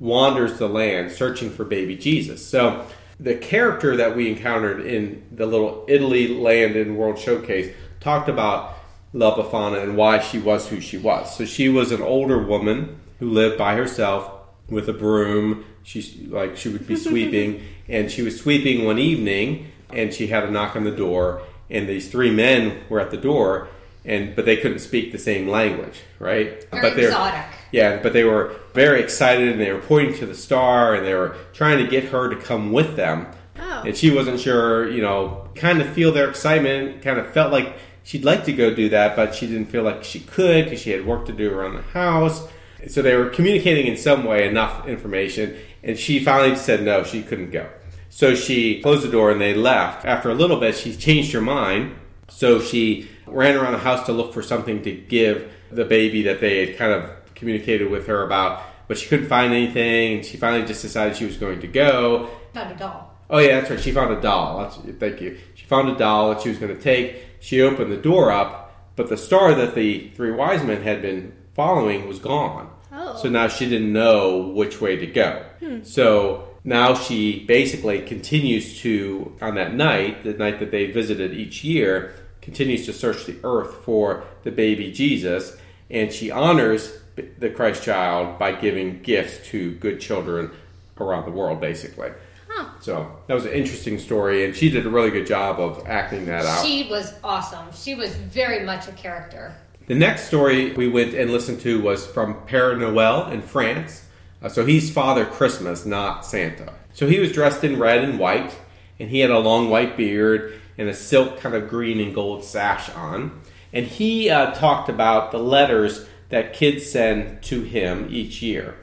[0.00, 2.44] wanders the land searching for baby Jesus.
[2.44, 2.84] So
[3.20, 8.76] the character that we encountered in the little Italy Land and World Showcase talked about
[9.12, 11.34] La Befana and why she was who she was.
[11.36, 14.32] So she was an older woman who lived by herself
[14.68, 15.64] with a broom.
[15.84, 20.44] She's like she would be sweeping, and she was sweeping one evening, and she had
[20.44, 23.68] a knock on the door, and these three men were at the door,
[24.04, 26.68] and but they couldn't speak the same language, right?
[26.70, 27.44] Very but they're exotic.
[27.72, 31.14] yeah, but they were very excited, and they were pointing to the star, and they
[31.14, 33.26] were trying to get her to come with them.
[33.58, 33.82] Oh.
[33.86, 37.76] And she wasn't sure, you know, kind of feel their excitement, kind of felt like
[38.02, 40.90] she'd like to go do that, but she didn't feel like she could because she
[40.90, 42.46] had work to do around the house.
[42.88, 47.22] So they were communicating in some way enough information, and she finally said no, she
[47.22, 47.68] couldn't go.
[48.10, 50.04] So she closed the door and they left.
[50.04, 51.96] After a little bit, she changed her mind.
[52.28, 56.40] So she ran around the house to look for something to give the baby that
[56.40, 60.18] they had kind of communicated with her about, but she couldn't find anything.
[60.18, 62.30] And she finally just decided she was going to go.
[62.54, 63.12] Not a doll.
[63.28, 63.80] Oh yeah, that's right.
[63.80, 64.58] She found a doll.
[64.58, 65.38] That's, thank you.
[65.54, 67.20] She found a doll that she was going to take.
[67.40, 71.34] She opened the door up, but the star that the three wise men had been
[71.54, 72.70] following was gone.
[73.14, 73.22] Oh.
[73.22, 75.44] So now she didn't know which way to go.
[75.60, 75.82] Hmm.
[75.82, 81.62] So now she basically continues to, on that night, the night that they visited each
[81.62, 85.56] year, continues to search the earth for the baby Jesus,
[85.90, 86.92] and she honors
[87.38, 90.50] the Christ child by giving gifts to good children
[90.98, 92.10] around the world, basically.
[92.48, 92.68] Huh.
[92.80, 96.26] So that was an interesting story, and she did a really good job of acting
[96.26, 96.64] that out.
[96.64, 97.66] She was awesome.
[97.74, 99.54] She was very much a character.
[99.86, 104.06] The next story we went and listened to was from Père Noël in France.
[104.42, 106.72] Uh, so he's Father Christmas, not Santa.
[106.94, 108.58] So he was dressed in red and white,
[108.98, 112.44] and he had a long white beard and a silk kind of green and gold
[112.44, 113.40] sash on.
[113.74, 118.76] And he uh, talked about the letters that kids send to him each year.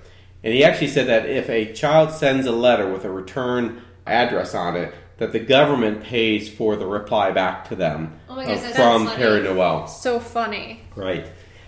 [0.44, 4.54] And he actually said that if a child sends a letter with a return address
[4.54, 8.58] on it, that the government pays for the reply back to them Oh my gosh,
[8.58, 9.08] uh, from.
[9.08, 9.88] Père Noël.
[9.88, 10.81] So funny.
[10.95, 11.25] Right.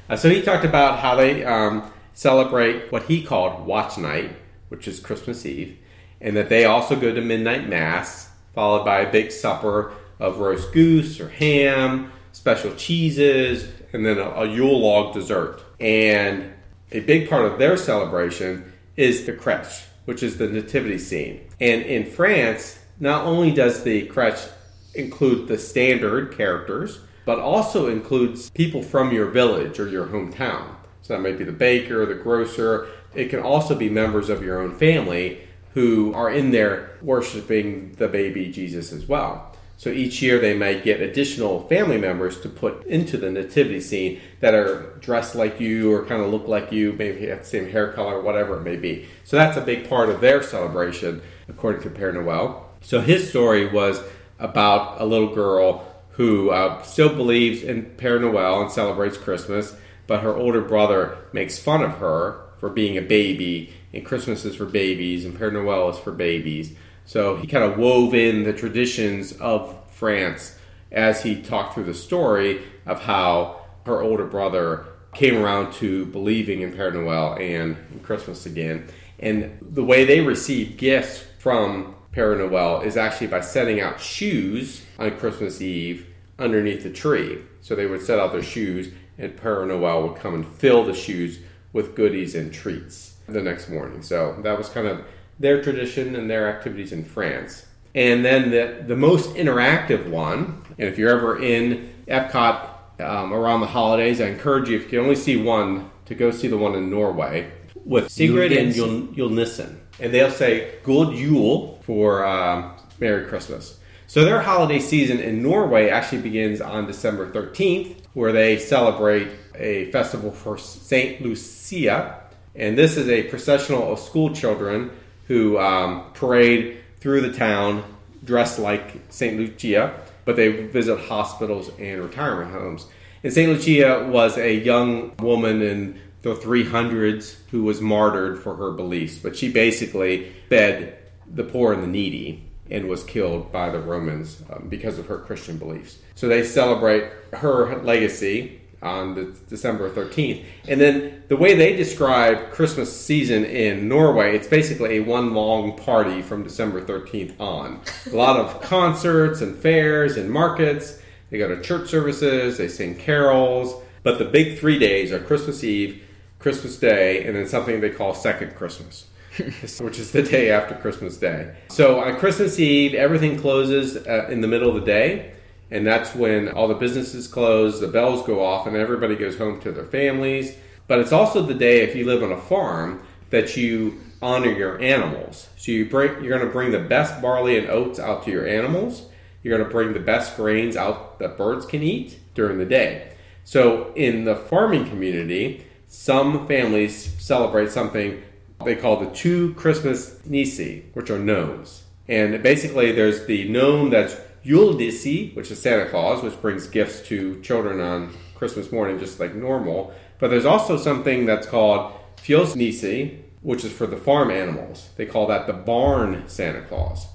[0.09, 4.35] Uh, so he talked about how they um, celebrate what he called Watch Night,
[4.69, 5.77] which is Christmas Eve,
[6.19, 10.71] and that they also go to midnight mass, followed by a big supper of roast
[10.73, 15.61] goose or ham, special cheeses, and then a, a Yule log dessert.
[15.79, 16.53] And
[16.91, 21.41] a big part of their celebration is the crèche, which is the nativity scene.
[21.59, 24.51] And in France, not only does the crèche
[24.93, 30.75] include the standard characters, but also includes people from your village or your hometown.
[31.01, 34.59] So that might be the baker, the grocer, It can also be members of your
[34.61, 35.41] own family
[35.73, 39.55] who are in there worshiping the baby Jesus as well.
[39.77, 44.21] So each year they may get additional family members to put into the nativity scene
[44.39, 47.69] that are dressed like you or kind of look like you, maybe have the same
[47.69, 49.07] hair color, whatever it may be.
[49.23, 52.69] So that's a big part of their celebration, according to Père Noel.
[52.81, 54.01] So his story was
[54.39, 59.75] about a little girl who uh, still believes in Père Noel and celebrates Christmas,
[60.07, 64.55] but her older brother makes fun of her for being a baby, and Christmas is
[64.55, 66.73] for babies, and Père Noel is for babies.
[67.05, 70.57] So he kind of wove in the traditions of France
[70.91, 76.61] as he talked through the story of how her older brother came around to believing
[76.61, 78.87] in Père Noel and Christmas again.
[79.19, 84.85] And the way they receive gifts from Père Noel is actually by setting out shoes
[84.99, 87.39] on Christmas Eve underneath the tree.
[87.61, 90.93] So they would set out their shoes, and Père Noel would come and fill the
[90.93, 91.39] shoes
[91.71, 94.03] with goodies and treats the next morning.
[94.03, 95.03] So that was kind of
[95.39, 97.65] their tradition and their activities in France.
[97.95, 103.61] And then the, the most interactive one, and if you're ever in Epcot um, around
[103.61, 106.57] the holidays, I encourage you, if you can only see one, to go see the
[106.57, 107.51] one in Norway
[107.85, 109.79] with Sigrid and Yul, Julnissen.
[109.99, 113.79] And they'll say God Jul for um, Merry Christmas.
[114.07, 119.91] So their holiday season in Norway actually begins on December 13th, where they celebrate a
[119.91, 121.21] festival for St.
[121.21, 122.19] Lucia.
[122.55, 124.91] And this is a processional of school children
[125.27, 127.83] who um, parade through the town
[128.23, 129.37] dressed like St.
[129.37, 132.85] Lucia, but they visit hospitals and retirement homes.
[133.23, 133.51] And St.
[133.51, 139.35] Lucia was a young woman in the 300s who was martyred for her beliefs, but
[139.35, 144.67] she basically fed the poor and the needy and was killed by the Romans um,
[144.69, 145.99] because of her Christian beliefs.
[146.15, 150.43] So they celebrate her legacy on the December 13th.
[150.67, 155.77] And then the way they describe Christmas season in Norway, it's basically a one long
[155.77, 157.81] party from December 13th on.
[158.11, 160.99] A lot of concerts and fairs and markets.
[161.29, 163.81] They go to church services, they sing carols.
[164.03, 166.02] But the big three days are Christmas Eve,
[166.43, 169.07] Christmas Day, and then something they call Second Christmas.
[169.79, 171.55] which is the day after Christmas Day.
[171.69, 175.33] So on Christmas Eve, everything closes uh, in the middle of the day
[175.73, 179.59] and that's when all the businesses close, the bells go off, and everybody goes home
[179.61, 180.55] to their families.
[180.87, 184.79] But it's also the day, if you live on a farm, that you honor your
[184.79, 185.49] animals.
[185.57, 188.47] So you bring, you're going to bring the best barley and oats out to your
[188.47, 189.07] animals.
[189.41, 193.11] You're going to bring the best grains out that birds can eat during the day.
[193.43, 198.23] So in the farming community, some families celebrate something
[198.65, 201.83] they call the two Christmas Nisi, which are gnomes.
[202.07, 207.39] And basically, there's the gnome that's Julenisse, which is Santa Claus, which brings gifts to
[207.41, 209.93] children on Christmas morning, just like normal.
[210.17, 214.89] But there's also something that's called Fjolsnisi, which is for the farm animals.
[214.97, 217.05] They call that the barn Santa Claus.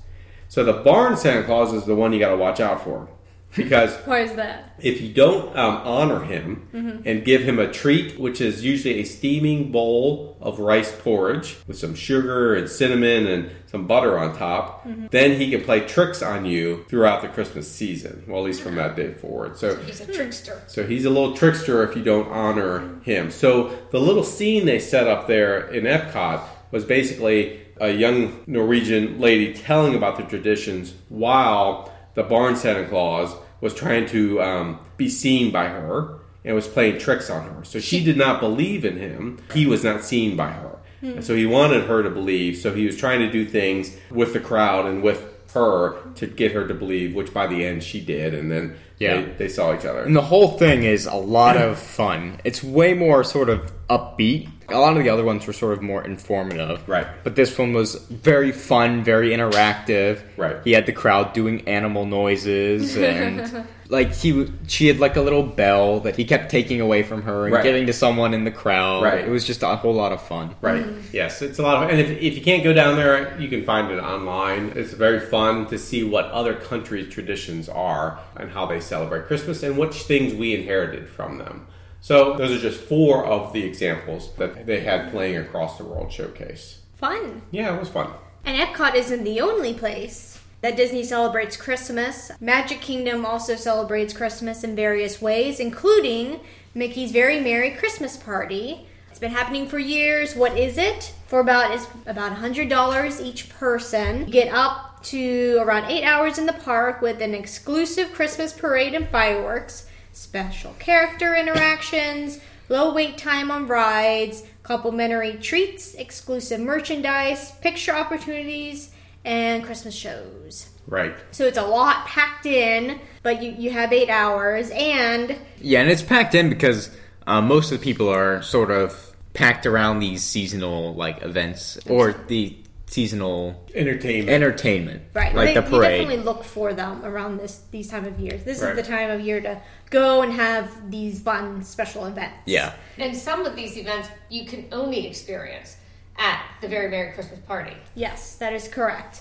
[0.47, 3.09] So the barn Santa Claus is the one you got to watch out for
[3.57, 4.75] because why is that?
[4.81, 7.09] If you don't um, honor him mm-hmm.
[7.09, 11.79] and give him a treat, which is usually a steaming bowl of rice porridge with
[11.79, 15.07] some sugar and cinnamon and some butter on top, mm-hmm.
[15.11, 18.25] then he can play tricks on you throughout the Christmas season.
[18.27, 19.57] Well, at least from that day forward.
[19.57, 20.63] So he's a trickster.
[20.67, 23.31] So he's a little trickster if you don't honor him.
[23.31, 29.21] So the little scene they set up there in Epcot was basically a young Norwegian
[29.21, 35.09] lady telling about the traditions while the barn Santa Claus was trying to um, be
[35.09, 37.65] seen by her and was playing tricks on her.
[37.65, 39.39] So she did not believe in him.
[39.55, 40.79] He was not seen by her.
[40.99, 41.11] Hmm.
[41.11, 42.57] And so he wanted her to believe.
[42.57, 46.51] So he was trying to do things with the crowd and with her to get
[46.51, 48.35] her to believe, which by the end she did.
[48.35, 49.21] And then yeah.
[49.21, 50.03] they, they saw each other.
[50.03, 52.41] And the whole thing is a lot of fun.
[52.43, 55.83] It's way more sort of upbeat a lot of the other ones were sort of
[55.83, 56.87] more informative.
[56.87, 57.07] Right.
[57.25, 60.21] But this one was very fun, very interactive.
[60.37, 60.57] Right.
[60.63, 65.43] He had the crowd doing animal noises and like he she had like a little
[65.43, 67.63] bell that he kept taking away from her and right.
[67.63, 69.03] giving to someone in the crowd.
[69.03, 69.25] Right.
[69.25, 70.55] It was just a whole lot of fun.
[70.61, 70.85] Right.
[70.85, 71.17] Mm-hmm.
[71.17, 71.99] Yes, it's a lot of fun.
[71.99, 74.73] And if, if you can't go down there, you can find it online.
[74.77, 79.63] It's very fun to see what other countries' traditions are and how they celebrate Christmas
[79.63, 81.67] and which things we inherited from them.
[82.01, 86.13] So those are just four of the examples that they had playing across the World
[86.13, 86.81] Showcase.
[86.97, 87.43] Fun.
[87.51, 88.11] Yeah, it was fun.
[88.45, 92.31] And Epcot isn't the only place that Disney celebrates Christmas.
[92.41, 96.41] Magic Kingdom also celebrates Christmas in various ways, including
[96.75, 98.87] Mickey's Very Merry Christmas Party.
[99.11, 100.35] It's been happening for years.
[100.35, 101.13] What is it?
[101.27, 104.21] For about it's about $100 each person.
[104.21, 108.95] You get up to around 8 hours in the park with an exclusive Christmas parade
[108.95, 109.88] and fireworks
[110.19, 118.91] special character interactions, low wait time on rides, complimentary treats, exclusive merchandise, picture opportunities,
[119.25, 120.69] and Christmas shows.
[120.87, 121.15] Right.
[121.31, 125.91] So it's a lot packed in, but you, you have eight hours, and Yeah, and
[125.91, 126.91] it's packed in because
[127.27, 132.13] uh, most of the people are sort of packed around these seasonal like events or
[132.27, 132.57] the
[132.89, 134.31] seasonal Entertainment.
[134.31, 135.35] Entertainment, Right.
[135.35, 136.01] like they, the You parade.
[136.01, 138.45] definitely look for them around this these time of years.
[138.45, 138.71] This Right.
[138.71, 139.61] is the time of year to
[139.91, 142.39] go and have these fun special events.
[142.47, 145.77] Yeah, And some of these events you can only experience
[146.19, 147.77] at the Very Merry Christmas Party.
[147.95, 149.21] Yes, that is correct.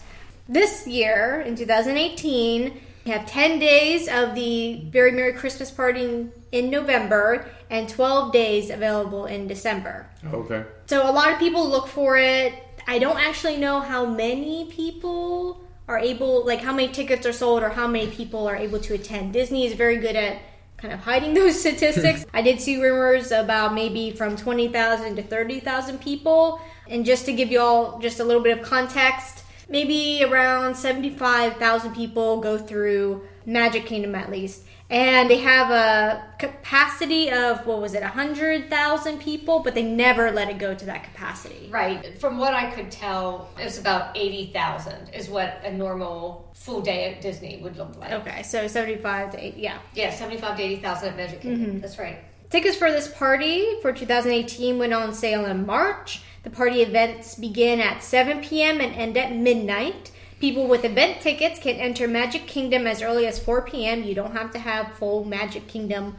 [0.50, 6.70] This year, in 2018, we have 10 days of the Very Merry Christmas Party in
[6.70, 10.08] November and 12 days available in December.
[10.34, 10.64] Okay.
[10.88, 12.54] So a lot of people look for it.
[12.88, 17.62] I don't actually know how many people are able, like how many tickets are sold
[17.62, 19.34] or how many people are able to attend.
[19.34, 20.40] Disney is very good at
[20.78, 22.26] kind of hiding those statistics.
[22.34, 26.62] I did see rumors about maybe from 20,000 to 30,000 people.
[26.90, 31.94] And just to give you all just a little bit of context, maybe around 75,000
[31.94, 34.64] people go through Magic Kingdom at least.
[34.90, 40.50] And they have a capacity of, what was it, 100,000 people, but they never let
[40.50, 41.68] it go to that capacity.
[41.70, 42.18] Right.
[42.20, 47.14] From what I could tell, it was about 80,000 is what a normal full day
[47.14, 48.14] at Disney would look like.
[48.14, 49.80] Okay, so 75 to 80, yeah.
[49.94, 51.66] Yeah, 75 to 80,000 at Magic Kingdom.
[51.66, 51.80] Mm-hmm.
[51.82, 52.20] That's right.
[52.50, 56.22] Tickets for this party for 2018 went on sale in March.
[56.44, 58.80] The party events begin at 7 p.m.
[58.80, 60.12] and end at midnight.
[60.40, 64.04] People with event tickets can enter Magic Kingdom as early as 4 p.m.
[64.04, 66.16] You don't have to have full Magic Kingdom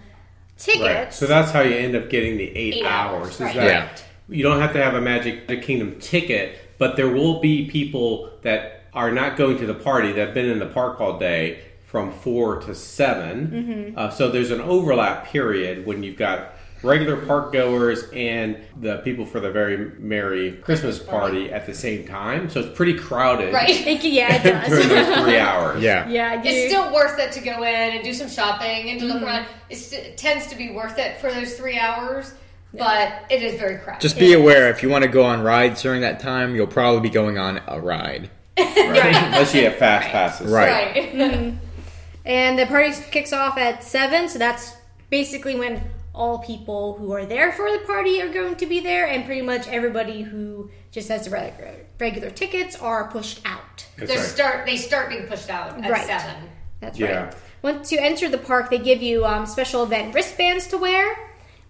[0.57, 0.83] tickets.
[0.83, 1.15] Right.
[1.15, 3.23] So that's how you end up getting the eight, Eight hours.
[3.23, 3.55] hours, Is right.
[3.55, 4.37] that Yeah.
[4.37, 8.85] you don't have to have a Magic Kingdom ticket, but there will be people that
[8.93, 12.11] are not going to the party that have been in the park all day from
[12.13, 13.99] four to 7 Mm-hmm.
[13.99, 19.27] Uh, so there's an overlap period when you've got regular park goers and the people
[19.27, 22.49] for the very merry Christmas party at the same time.
[22.51, 23.75] So it's pretty crowded Right.
[23.85, 24.05] Thank.
[24.05, 25.07] Yeah, it during does.
[25.09, 25.83] those three hours.
[25.83, 29.01] yeah, yeah, you, It's still worth it to go in and do some shopping and
[29.01, 29.15] to Mm-hmm.
[29.15, 29.47] look around.
[29.71, 32.33] It's, it tends to be worth it for those three hours,
[32.73, 34.01] but it is very crowded.
[34.01, 37.01] Just be aware if you want to go on rides during that time, you'll probably
[37.01, 38.31] be going on a ride.
[38.59, 39.15] Right.
[39.15, 40.51] Unless you have fast passes.
[40.51, 40.95] Right.
[41.15, 41.55] right.
[42.25, 44.77] And the party kicks off at 7, so that's
[45.11, 45.83] basically when
[46.19, 49.41] all people who are there for the party are going to be there, and pretty
[49.43, 53.87] much everybody who just has the regular, regular tickets are pushed out.
[53.97, 54.27] That's They right.
[54.27, 54.67] start.
[54.67, 56.05] They start being pushed out at Right.
[56.07, 56.35] seven.
[56.81, 57.25] That's Yeah.
[57.27, 57.35] right.
[57.63, 61.17] Once you enter the park, they give you um, special event wristbands to wear,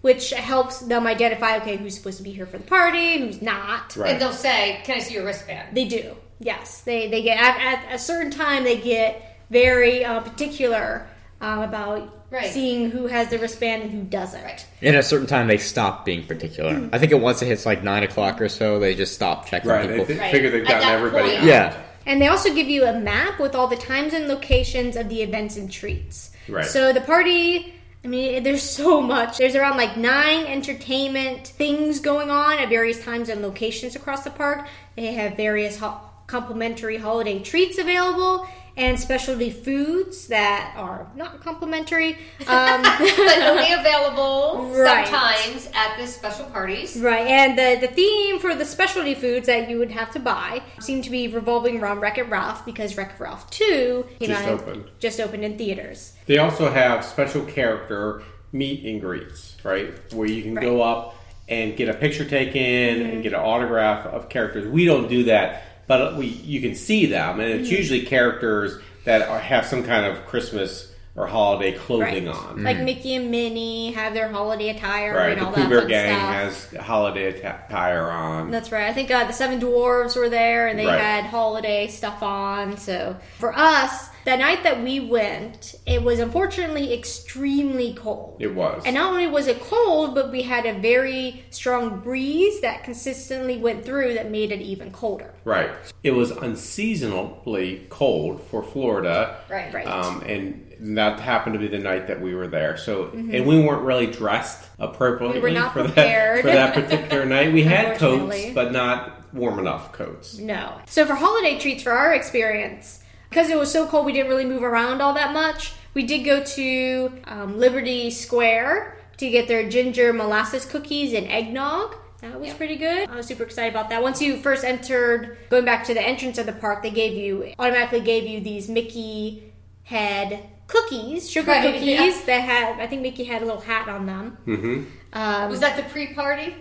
[0.01, 3.95] which helps them identify okay who's supposed to be here for the party, who's not.
[3.95, 4.11] Right.
[4.13, 6.15] And they'll say, "Can I see your wristband?" They do.
[6.39, 11.07] Yes, they they get at, at a certain time they get very uh, particular
[11.41, 12.45] um, about Right.
[12.51, 14.43] seeing who has the wristband and who doesn't.
[14.43, 14.65] Right.
[14.83, 16.87] And at a certain time, they stop being particular.
[16.93, 19.69] I think it once it hits like nine o'clock or so, they just stop checking
[19.71, 19.87] Right.
[19.87, 20.05] They, people.
[20.13, 20.31] they Right.
[20.31, 21.39] figure they've At gotten everybody point.
[21.41, 21.45] out.
[21.45, 21.73] yeah,
[22.05, 25.21] And they also give you a map with all the times and locations of the
[25.23, 26.29] events and treats.
[26.47, 26.65] Right.
[26.65, 27.73] So the party,
[28.03, 29.37] I mean, there's so much.
[29.39, 34.29] There's around like nine entertainment things going on at various times and locations across the
[34.29, 34.67] park.
[34.95, 38.47] They have various ho- complimentary holiday treats available
[38.79, 42.17] and specialty foods that are not complimentary.
[42.47, 45.05] Um, but only available Right.
[45.07, 46.97] sometimes at the special parties.
[46.99, 50.61] Right, and the, the theme for the specialty foods that you would have to buy
[50.79, 54.43] seemed to be revolving around Wreck It Ralph because Wreck It Ralph 2 came Just
[54.45, 54.85] out- opened.
[54.99, 56.13] just opened in theaters.
[56.25, 59.93] They also have special character meet and greets, right?
[60.13, 61.15] Where you can go up
[61.47, 63.09] and get a picture taken Mm-hmm.
[63.11, 64.67] and get an autograph of characters.
[64.67, 67.61] We don't do that, but we you can see them, and Mm-hmm.
[67.63, 70.85] it's usually characters that are, have some kind of Christmas
[71.15, 72.35] or holiday clothing Right.
[72.35, 72.63] on.
[72.63, 75.85] Like Mickey and Minnie have their holiday attire Right, and the all Pooh that Bear
[75.87, 76.77] Gang stuff.
[76.77, 78.51] has holiday attire on.
[78.51, 78.87] That's right.
[78.87, 80.99] I think uh, the Seven Dwarves were there and they Right.
[80.99, 82.77] had holiday stuff on.
[82.77, 88.37] So for us, that night that we went, it was unfortunately extremely cold.
[88.39, 88.83] It was.
[88.85, 93.57] And not only was it cold, but we had a very strong breeze that consistently
[93.57, 95.33] went through that made it even colder.
[95.43, 95.71] Right.
[96.03, 99.39] It was unseasonably cold for Florida.
[99.49, 99.73] Right.
[99.73, 99.87] Right.
[99.87, 100.65] Um, and
[100.95, 102.77] that happened to be the night that we were there.
[102.77, 105.43] So, and we weren't really dressed appropriately Mm-hmm.
[105.43, 107.51] We were not for that for that particular night.
[107.51, 110.37] We had coats, but not warm enough coats.
[110.37, 110.79] No.
[110.87, 114.45] So for holiday treats for our experience, because it was so cold, we didn't really
[114.45, 115.73] move around all that much.
[115.93, 121.95] We did go to um, Liberty Square to get their ginger molasses cookies and eggnog.
[122.21, 123.09] That was pretty good.
[123.09, 124.01] I was super excited about that.
[124.03, 127.53] Once you first entered, going back to the entrance of the park, they gave you
[127.57, 129.53] automatically gave you these Mickey
[129.83, 132.21] head cookies, sugar Right, cookies yeah.
[132.25, 132.79] that had.
[132.79, 134.37] I think Mickey had a little hat on them.
[134.45, 134.83] Mm-hmm.
[135.13, 136.55] Um, Was that the pre-party?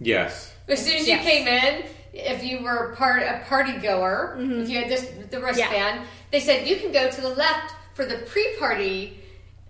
[0.00, 0.54] Yes.
[0.68, 1.24] As soon as Yes.
[1.24, 5.40] you came in, if you were part a party goer, if you had this the
[5.40, 9.18] wristband, they said you can go to the left for the pre-party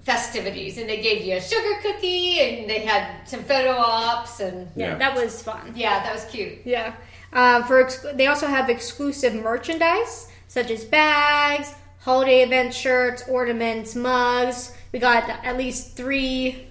[0.01, 4.69] festivities, and they gave you a sugar cookie, and they had some photo ops, and
[4.75, 4.95] yeah, Yeah.
[4.97, 5.73] that was fun.
[5.77, 6.59] yeah, that was cute.
[6.65, 6.95] Yeah.
[7.33, 13.95] Um, for ex- they also have exclusive merchandise such as bags, holiday event shirts, ornaments,
[13.95, 14.73] mugs.
[14.93, 16.67] We got at least three.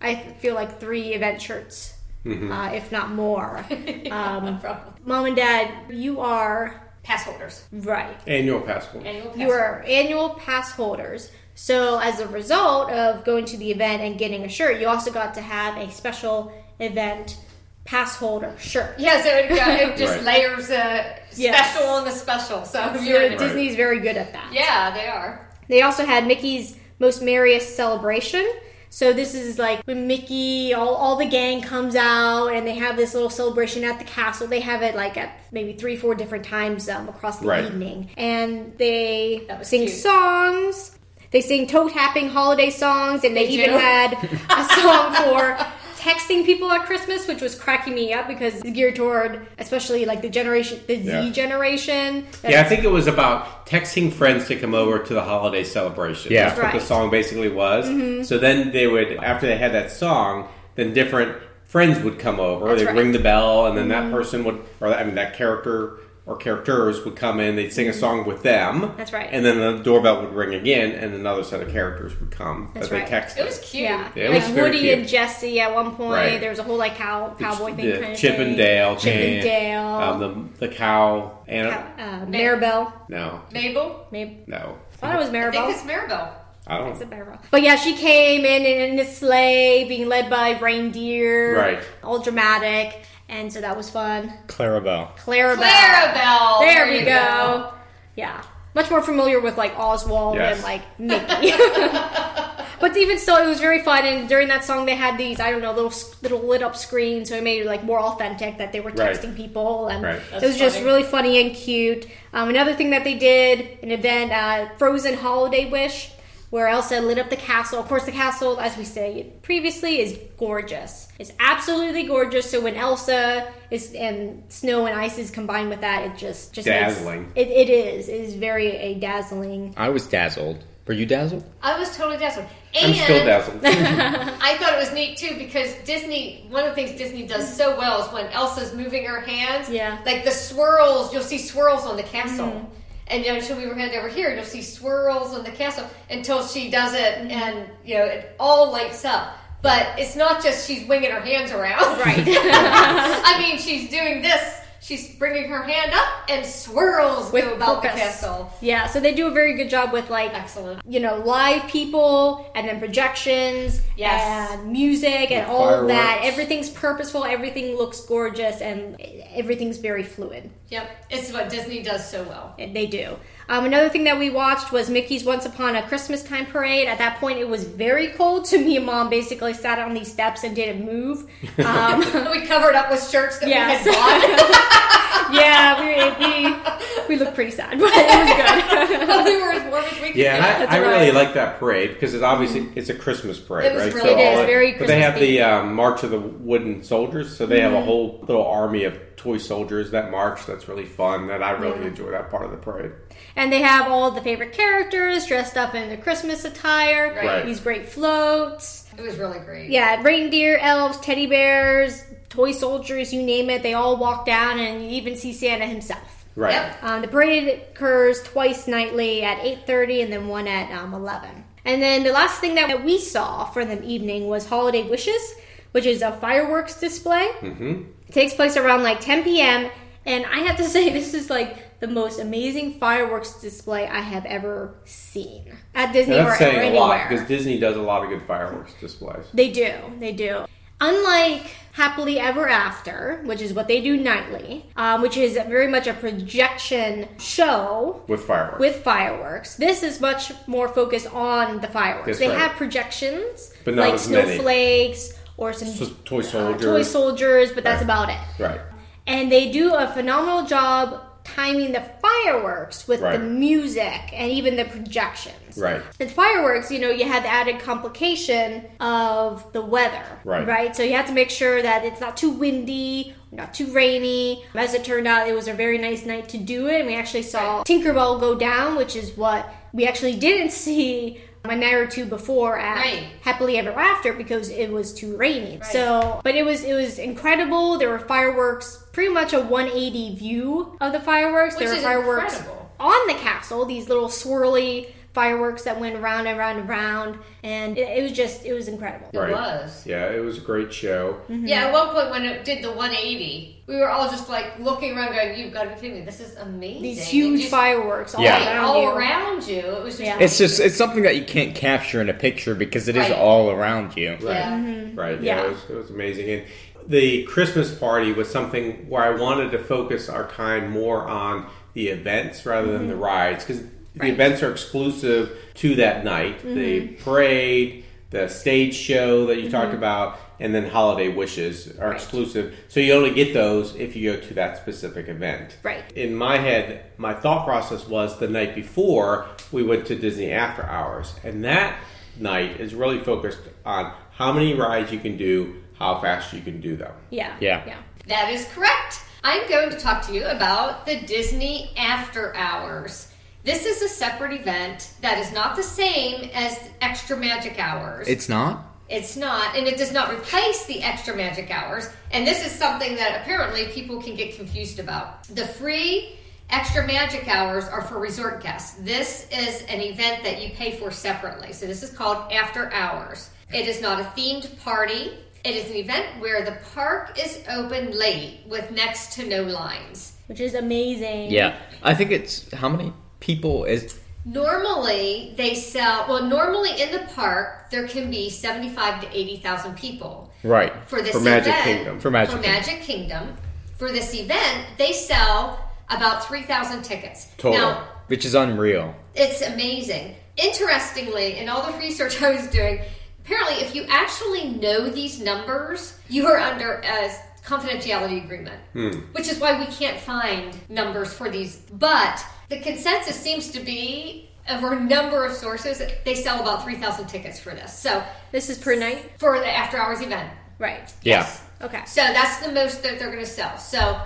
[0.00, 1.93] I feel like three event shirts,
[2.26, 3.64] uh, if not more.
[4.10, 4.60] Um,
[5.04, 8.16] Mom and Dad, you are pass holders, right.
[8.26, 9.04] Annual passport.
[9.04, 9.40] annual pass holders.
[9.42, 11.30] You are annual pass holders.
[11.56, 15.10] So, as a result of going to the event and getting a shirt, you also
[15.12, 17.38] got to have a special event
[17.84, 18.94] pass holder shirt.
[18.98, 20.24] Yeah, so it, got, it just Right.
[20.24, 21.72] layers a Yes.
[21.72, 22.64] special on the special.
[22.64, 24.52] So So you're in Disney's very good at that.
[24.52, 25.48] yeah, they are.
[25.68, 28.46] They also had Mickey's Most Merriest Celebration.
[28.94, 32.96] So this is like when Mickey, all, all the gang comes out and they have
[32.96, 34.46] this little celebration at the castle.
[34.46, 37.64] They have it like at maybe three, four different times um, across the Right.
[37.64, 38.10] evening.
[38.16, 39.98] And they sing cute.
[39.98, 40.96] songs.
[41.32, 44.12] They sing toe tapping holiday songs, and they, They even had
[44.48, 45.66] a song for
[46.04, 50.20] texting people at Christmas, which was cracking me up because it's geared toward especially like
[50.20, 51.22] the generation, the Yeah.
[51.22, 52.26] Z generation.
[52.46, 56.30] Yeah, I think it was about texting friends to come over to the holiday celebration.
[56.30, 56.50] Yeah.
[56.50, 57.86] That's what the song basically was.
[57.86, 58.24] Mm-hmm.
[58.24, 62.68] So then they would, after they had that song, then different friends would come over.
[62.68, 62.96] That's They'd right.
[62.96, 64.12] ring the bell, and then that mm-hmm.
[64.12, 67.54] person would, or I mean, that character or characters would come in.
[67.56, 68.92] They'd sing a song with them.
[68.96, 69.28] That's right.
[69.30, 72.88] And then the doorbell would ring again, and another set of characters would come That's
[72.88, 73.06] that right.
[73.06, 73.38] they texted.
[73.38, 73.84] It was cute.
[73.84, 74.98] Yeah, Yeah, it like was very Woody cute.
[75.00, 76.12] and Jesse at one point.
[76.12, 76.40] Right.
[76.40, 78.48] There was a whole like cow cowboy thing the kind Chip thing.
[78.48, 79.80] and Dale Chip and Dale.
[79.82, 82.92] Um, the the cow and cow, uh, Maribel.
[83.10, 85.70] no, Mabel, Maybe no, I thought it was I think Maribel.
[85.72, 86.32] it's Maribel.
[86.66, 87.10] I It's a don't.
[87.20, 87.38] Maribel.
[87.50, 91.58] But yeah, she came in in a sleigh, being led by reindeer.
[91.58, 91.82] Right.
[92.02, 93.04] All dramatic,
[93.34, 94.32] and so that was fun.
[94.46, 95.16] Clarabelle.
[95.16, 95.56] Clarabelle.
[95.56, 96.60] Clarabelle.
[96.60, 97.72] There we you go.
[98.16, 98.42] Yeah,
[98.74, 100.56] much more familiar with like Oswald Yes.
[100.56, 101.52] and like Mickey.
[102.80, 104.04] but even still, it was very fun.
[104.04, 107.28] And during that song, they had these I don't know little little lit up screens,
[107.28, 109.16] so it made it like more authentic that they were Right.
[109.16, 110.16] texting people, and Right.
[110.16, 112.06] it That's was just really funny and cute.
[112.32, 116.10] Um, another thing that they did an event, uh, Frozen Holiday Wish.
[116.54, 117.80] Where Elsa lit up the castle.
[117.80, 121.08] Of course, the castle, as we said previously, is gorgeous.
[121.18, 122.48] It's absolutely gorgeous.
[122.48, 126.68] So when Elsa is and snow and ice is combined with that, it just just
[126.68, 127.32] makes- Dazzling.
[127.34, 128.08] it, it is.
[128.08, 129.74] It is very a dazzling.
[129.76, 130.62] I was dazzled.
[130.86, 131.42] Were you dazzled?
[131.60, 132.46] I was totally dazzled.
[132.80, 133.58] I'm still dazzled.
[133.64, 136.46] I thought it was neat too because Disney.
[136.50, 139.68] One of the things Disney does so well is when Elsa's moving her hands.
[139.68, 139.98] Yeah.
[140.06, 142.46] Like the swirls, you'll see swirls on the castle.
[142.46, 142.74] Mm-hmm.
[143.08, 145.50] And you know, she'll move her hand over here, and you'll see swirls on the
[145.50, 147.30] castle until she does it, mm-hmm.
[147.30, 149.36] and you know, it all lights up.
[149.62, 151.98] But it's not just she's winging her hands around.
[152.00, 152.18] Right.
[152.26, 154.60] I mean, she's doing this.
[154.80, 157.94] She's bringing her hand up, and swirls With go about purpose.
[157.98, 158.52] the castle.
[158.60, 160.82] Yeah, so they do a very good job with like Excellent.
[160.86, 164.20] you know live people and then projections Yes.
[164.60, 166.20] and music and And all of that.
[166.24, 167.24] Everything's purposeful.
[167.24, 169.00] Everything looks gorgeous and
[169.34, 170.50] everything's very fluid.
[170.74, 172.52] Yep, it's what Disney does so well.
[172.58, 173.16] They do.
[173.48, 176.88] Um, another thing that we watched was Mickey's Once Upon a Christmas Time parade.
[176.88, 180.10] At that point, it was very cold, To me and mom basically sat on these
[180.10, 181.30] steps and didn't move.
[181.64, 182.00] Um,
[182.32, 183.86] we covered up with shirts that Yes.
[183.86, 185.00] we had bought.
[185.34, 189.24] yeah, we, we we looked pretty sad, but it was good.
[189.24, 190.70] we were as warm as we could Yeah, and.
[190.70, 193.84] I, I really like that parade because it's obviously it's a Christmas parade, It was
[193.84, 193.94] right?
[193.94, 197.36] really- It is, all very But they have the um, March of the Wooden Soldiers,
[197.36, 197.82] so they have Mm-hmm.
[197.82, 200.44] a whole little army of toy soldiers that march.
[200.46, 201.86] That's really fun, and I really Yeah.
[201.88, 202.92] enjoy that part of the parade.
[203.36, 207.14] And they have all the favorite characters dressed up in the Christmas attire.
[207.14, 207.44] Right.
[207.44, 208.84] These great floats.
[208.96, 209.70] It was really great.
[209.70, 212.02] Yeah, reindeer, elves, teddy bears,
[212.34, 213.62] toy soldiers, you name it.
[213.62, 216.24] They all walk down, and you even see Santa himself.
[216.36, 216.52] Right.
[216.52, 216.82] Yep.
[216.82, 221.44] Um, the parade occurs twice nightly at 8.30 and then one at um, 11.
[221.64, 225.34] And then the last thing that we saw for the evening was Holiday Wishes,
[225.70, 227.30] which is a fireworks display.
[227.40, 227.82] Mm-hmm.
[228.08, 229.70] It takes place around like 10 p.m.
[230.04, 234.24] And I have to say, this is like the most amazing fireworks display I have
[234.24, 237.08] ever seen at Disney Now, or, that's or saying a lot anywhere.
[237.08, 239.26] because Disney does a lot of good fireworks displays.
[239.32, 240.46] They do, they do.
[240.80, 245.86] Unlike Happily Ever After, which is what they do nightly, um, which is very much
[245.88, 248.60] a projection show With fireworks.
[248.60, 249.56] with fireworks.
[249.56, 252.06] This is much more focused on the fireworks.
[252.06, 252.38] That's they right.
[252.38, 254.22] have projections But not like many.
[254.36, 256.62] snowflakes or some So- toy uh, soldiers.
[256.64, 257.90] toy soldiers, but that's Right.
[257.90, 258.18] about it.
[258.38, 258.60] right.
[259.08, 264.64] And they do a phenomenal job timing the fireworks with the music and even the
[264.66, 265.56] projections.
[265.56, 265.82] Right.
[265.98, 270.04] And fireworks, you know, you had the added complication of the weather.
[270.24, 270.46] Right.
[270.46, 270.76] Right.
[270.76, 274.44] So you have to make sure that it's not too windy, not too rainy.
[274.54, 276.80] As it turned out, it was a very nice night to do it.
[276.80, 281.20] And we actually saw Tinkerbell go down, which is what we actually didn't see
[281.50, 283.04] a night or two before at Right.
[283.20, 285.60] Happily Ever After because it was too rainy.
[285.70, 287.76] So, but it was it was incredible.
[287.78, 291.56] There were fireworks, pretty much a 180 view of the fireworks.
[291.56, 292.70] Which there were fireworks incredible.
[292.80, 293.64] on the castle.
[293.66, 298.12] These little swirly fireworks that went round and round and round, and it, it was
[298.12, 299.08] just it was incredible.
[299.12, 299.32] It Right.
[299.32, 299.86] was.
[299.86, 301.20] Yeah, it was a great show.
[301.30, 301.46] Mm-hmm.
[301.46, 304.96] Yeah, at one point when it did the 180, we were all just like looking
[304.96, 306.04] around going, You've got to be kidding me.
[306.04, 306.82] This is amazing.
[306.82, 308.44] These huge just- fireworks all Yeah.
[308.44, 308.88] around all you.
[308.90, 309.60] around you.
[309.60, 310.18] It was just Yeah.
[310.18, 313.18] It's just it's something that you can't capture in a picture because it is Right.
[313.18, 314.10] all around you.
[314.10, 314.22] Right.
[314.22, 314.50] Yeah.
[314.58, 314.98] Mm-hmm.
[314.98, 315.22] Right.
[315.22, 315.36] Yeah.
[315.36, 315.44] Yeah.
[315.44, 316.28] It, was, it was amazing.
[316.28, 316.42] And
[316.86, 321.88] the Christmas party was something where I wanted to focus our time more on the
[321.88, 322.90] events rather than mm-hmm.
[322.90, 323.62] the rides because
[323.94, 326.42] the events are exclusive to that night.
[326.42, 327.02] The mm-hmm.
[327.04, 329.76] parade, the stage show that you talked mm-hmm.
[329.76, 331.96] about, and then holiday wishes are Right.
[331.96, 332.54] exclusive.
[332.68, 335.56] So you only get those if you go to that specific event.
[335.62, 335.84] Right.
[335.92, 340.64] In my head, my thought process was the night before we went to Disney After
[340.64, 341.78] Hours, and that
[342.18, 346.60] night is really focused on how many rides you can do, how fast you can
[346.60, 346.92] do them.
[347.10, 347.36] Yeah.
[347.40, 347.62] Yeah.
[347.66, 347.78] Yeah.
[348.08, 349.02] That is correct.
[349.22, 353.08] I'm going to talk to you about the Disney After Hours.
[353.44, 358.08] This is a separate event that is not the same as Extra Magic Hours.
[358.08, 358.64] It's not.
[358.88, 361.88] It's not, and it does not replace the extra magic hours.
[362.10, 365.24] And this is something that apparently people can get confused about.
[365.24, 366.16] The free
[366.50, 368.78] extra magic hours are for resort guests.
[368.80, 371.52] This is an event that you pay for separately.
[371.52, 373.30] So this is called After Hours.
[373.52, 375.12] It is not a themed party.
[375.44, 380.12] It is an event where the park is open late with next to no lines.
[380.28, 381.30] Which is amazing.
[381.30, 382.92] Yeah, I think it's how many
[383.24, 389.18] people is Normally, they sell, well, normally in the park, there can be 75 to
[389.18, 390.32] 80,000 people.
[390.42, 392.00] right for this For Magic event, Kingdom.
[392.00, 392.62] For Magic for Kingdom.
[392.62, 393.36] Magic Kingdom.
[393.76, 395.60] For this event, they sell
[395.90, 397.28] about three thousand tickets.
[397.36, 397.60] Total.
[397.60, 398.94] Now, which is unreal.
[399.14, 400.14] it's amazing.
[400.36, 402.80] Interestingly, in all the research I was doing,
[403.24, 407.10] apparently, if you actually know these numbers, you are under a
[407.44, 409.00] confidentiality agreement, hmm.
[409.12, 411.56] which is why we can't find numbers for these.
[411.72, 417.06] But the consensus seems to be over a number of sources, they sell about 3,000
[417.06, 417.76] tickets for this.
[417.76, 419.12] So, This is per night?
[419.18, 420.30] for the after hours event.
[420.58, 420.92] Right.
[421.02, 421.28] Yeah.
[421.62, 421.82] Okay.
[421.86, 423.56] So that's the most that they're going to sell.
[423.58, 424.00] So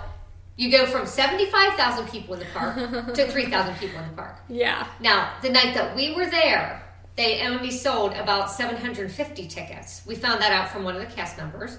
[0.55, 2.75] you go from 75,000 people in the park
[3.15, 4.37] to 3,000 people in the park.
[4.47, 4.87] Yeah.
[4.99, 6.81] Now, the night that we were there,
[7.17, 10.01] they only sold about 750 tickets.
[10.07, 11.77] We found that out from one of the cast members.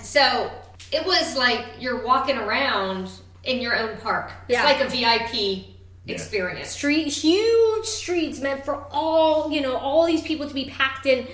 [0.00, 0.50] So
[0.90, 3.10] it was like you're walking around
[3.44, 4.30] in your own park.
[4.48, 4.64] It's Yeah.
[4.64, 5.71] like a VIP
[6.06, 6.68] experience.
[6.70, 11.26] Street huge streets meant for all, you know, all these people to be packed in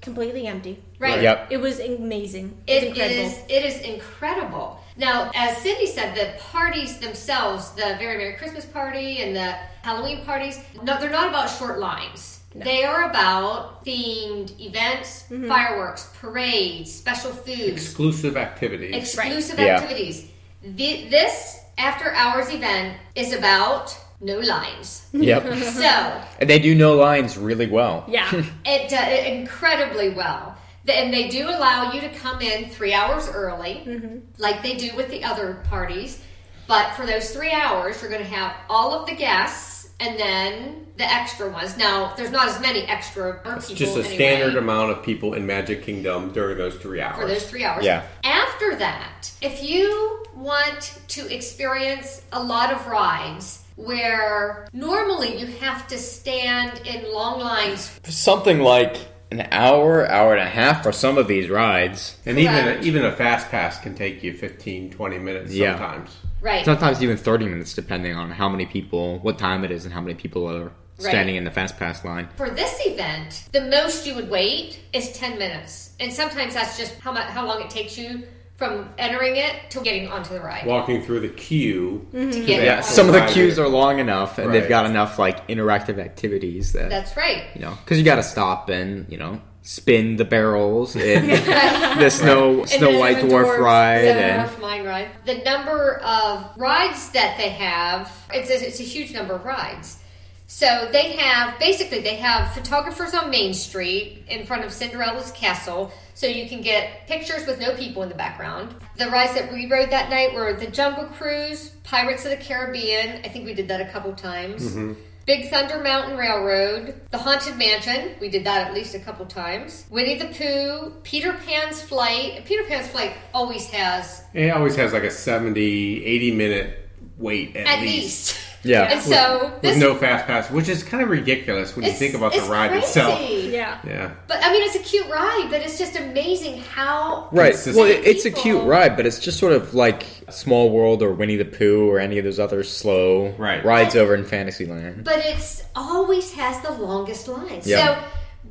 [0.00, 0.82] completely empty.
[0.98, 1.22] Right.
[1.22, 1.48] Yep.
[1.50, 2.56] It was amazing.
[2.66, 3.26] It was It incredible.
[3.26, 3.38] is.
[3.48, 4.80] It is incredible.
[4.96, 9.52] Now, as Cindy said, the parties themselves, the Very Merry Christmas party and the
[9.82, 12.40] Halloween parties, no, they're not about short lines.
[12.54, 15.46] They are about themed events, Mm-hmm.
[15.48, 18.94] fireworks, parades, special foods, Exclusive activities.
[18.96, 19.76] exclusive Yeah.
[19.76, 20.26] activities.
[20.62, 25.08] The, this after hours event is about no lines.
[25.12, 25.54] Yep.
[25.64, 28.04] so and they do no lines really well.
[28.06, 28.30] yeah.
[28.64, 30.56] it does incredibly well.
[30.88, 34.18] And they do allow you to come in three hours early, mm-hmm.
[34.38, 36.22] like they do with the other parties.
[36.66, 40.86] But for those three hours, you're going to have all of the guests and then
[40.96, 41.76] the extra ones.
[41.76, 43.52] Now, there's not as many extra people.
[43.52, 47.16] It's just a anyway standard amount of people in Magic Kingdom during those three hours.
[47.20, 47.84] for those three hours.
[47.84, 48.02] Yeah.
[48.24, 55.86] After that, if you want to experience a lot of rides where normally you have
[55.88, 58.96] to stand in long lines Something like
[59.30, 62.16] an hour, hour and a half for some of these rides.
[62.26, 62.84] and even Correct.
[62.84, 65.76] even a fast pass can take you 15, 20 minutes Yeah.
[65.78, 66.10] sometimes.
[66.40, 66.64] Right.
[66.64, 70.00] Sometimes even 30 minutes, depending on how many people, what time it is, and how
[70.00, 72.28] many people are standing in the fast pass line.
[72.36, 75.94] For this event, the most you would wait is 10 minutes.
[75.98, 78.24] And sometimes that's just how much, how long it takes you
[78.56, 80.66] from entering it to getting onto the ride.
[80.66, 82.06] Walking through the queue.
[82.12, 82.30] Mm-hmm.
[82.30, 85.18] to to get Yeah, some of the queues are long enough, and they've got enough
[85.18, 87.44] like interactive activities that That's right.
[87.54, 91.26] you know, because you got to stop and you know spin the barrels in
[91.98, 95.08] the Snow And Snow White Dwarf ride, the and Mine ride.
[95.26, 99.98] The number of rides that they have, it's a, it's a huge number of rides.
[100.46, 105.92] So they have basically they have photographers on Main Street in front of Cinderella's castle,
[106.14, 108.74] so you can get pictures with no people in the background.
[108.96, 113.20] The rides that we rode that night were the Jungle Cruise, Pirates of the Caribbean.
[113.24, 114.70] I think we did that a couple times.
[114.74, 115.00] Mm-hmm.
[115.30, 118.16] Big Thunder Mountain Railroad, The Haunted Mansion.
[118.20, 119.86] We did that at least a couple times.
[119.88, 122.44] Winnie the Pooh, Peter Pan's Flight.
[122.46, 127.64] Peter Pan's Flight always has It always has like a 70, 80 minute wait at,
[127.68, 128.32] at least.
[128.32, 128.49] least.
[128.62, 128.92] Yeah.
[128.92, 132.14] And so With this no fast pass, which is kind of ridiculous when you think
[132.14, 132.84] about the ride crazy.
[132.86, 133.20] itself.
[133.20, 133.78] Yeah.
[133.86, 134.10] Yeah.
[134.26, 137.52] But I mean, it's a cute ride, but it's just amazing how Right.
[137.52, 141.02] Consistent Well, it- it's a cute ride, but it's just sort of like Small World
[141.02, 143.64] or Winnie the Pooh or any of those other slow Right.
[143.64, 145.04] rides over in Fantasyland.
[145.04, 147.62] but it's always has the longest line.
[147.64, 147.86] Yeah.
[147.86, 148.02] So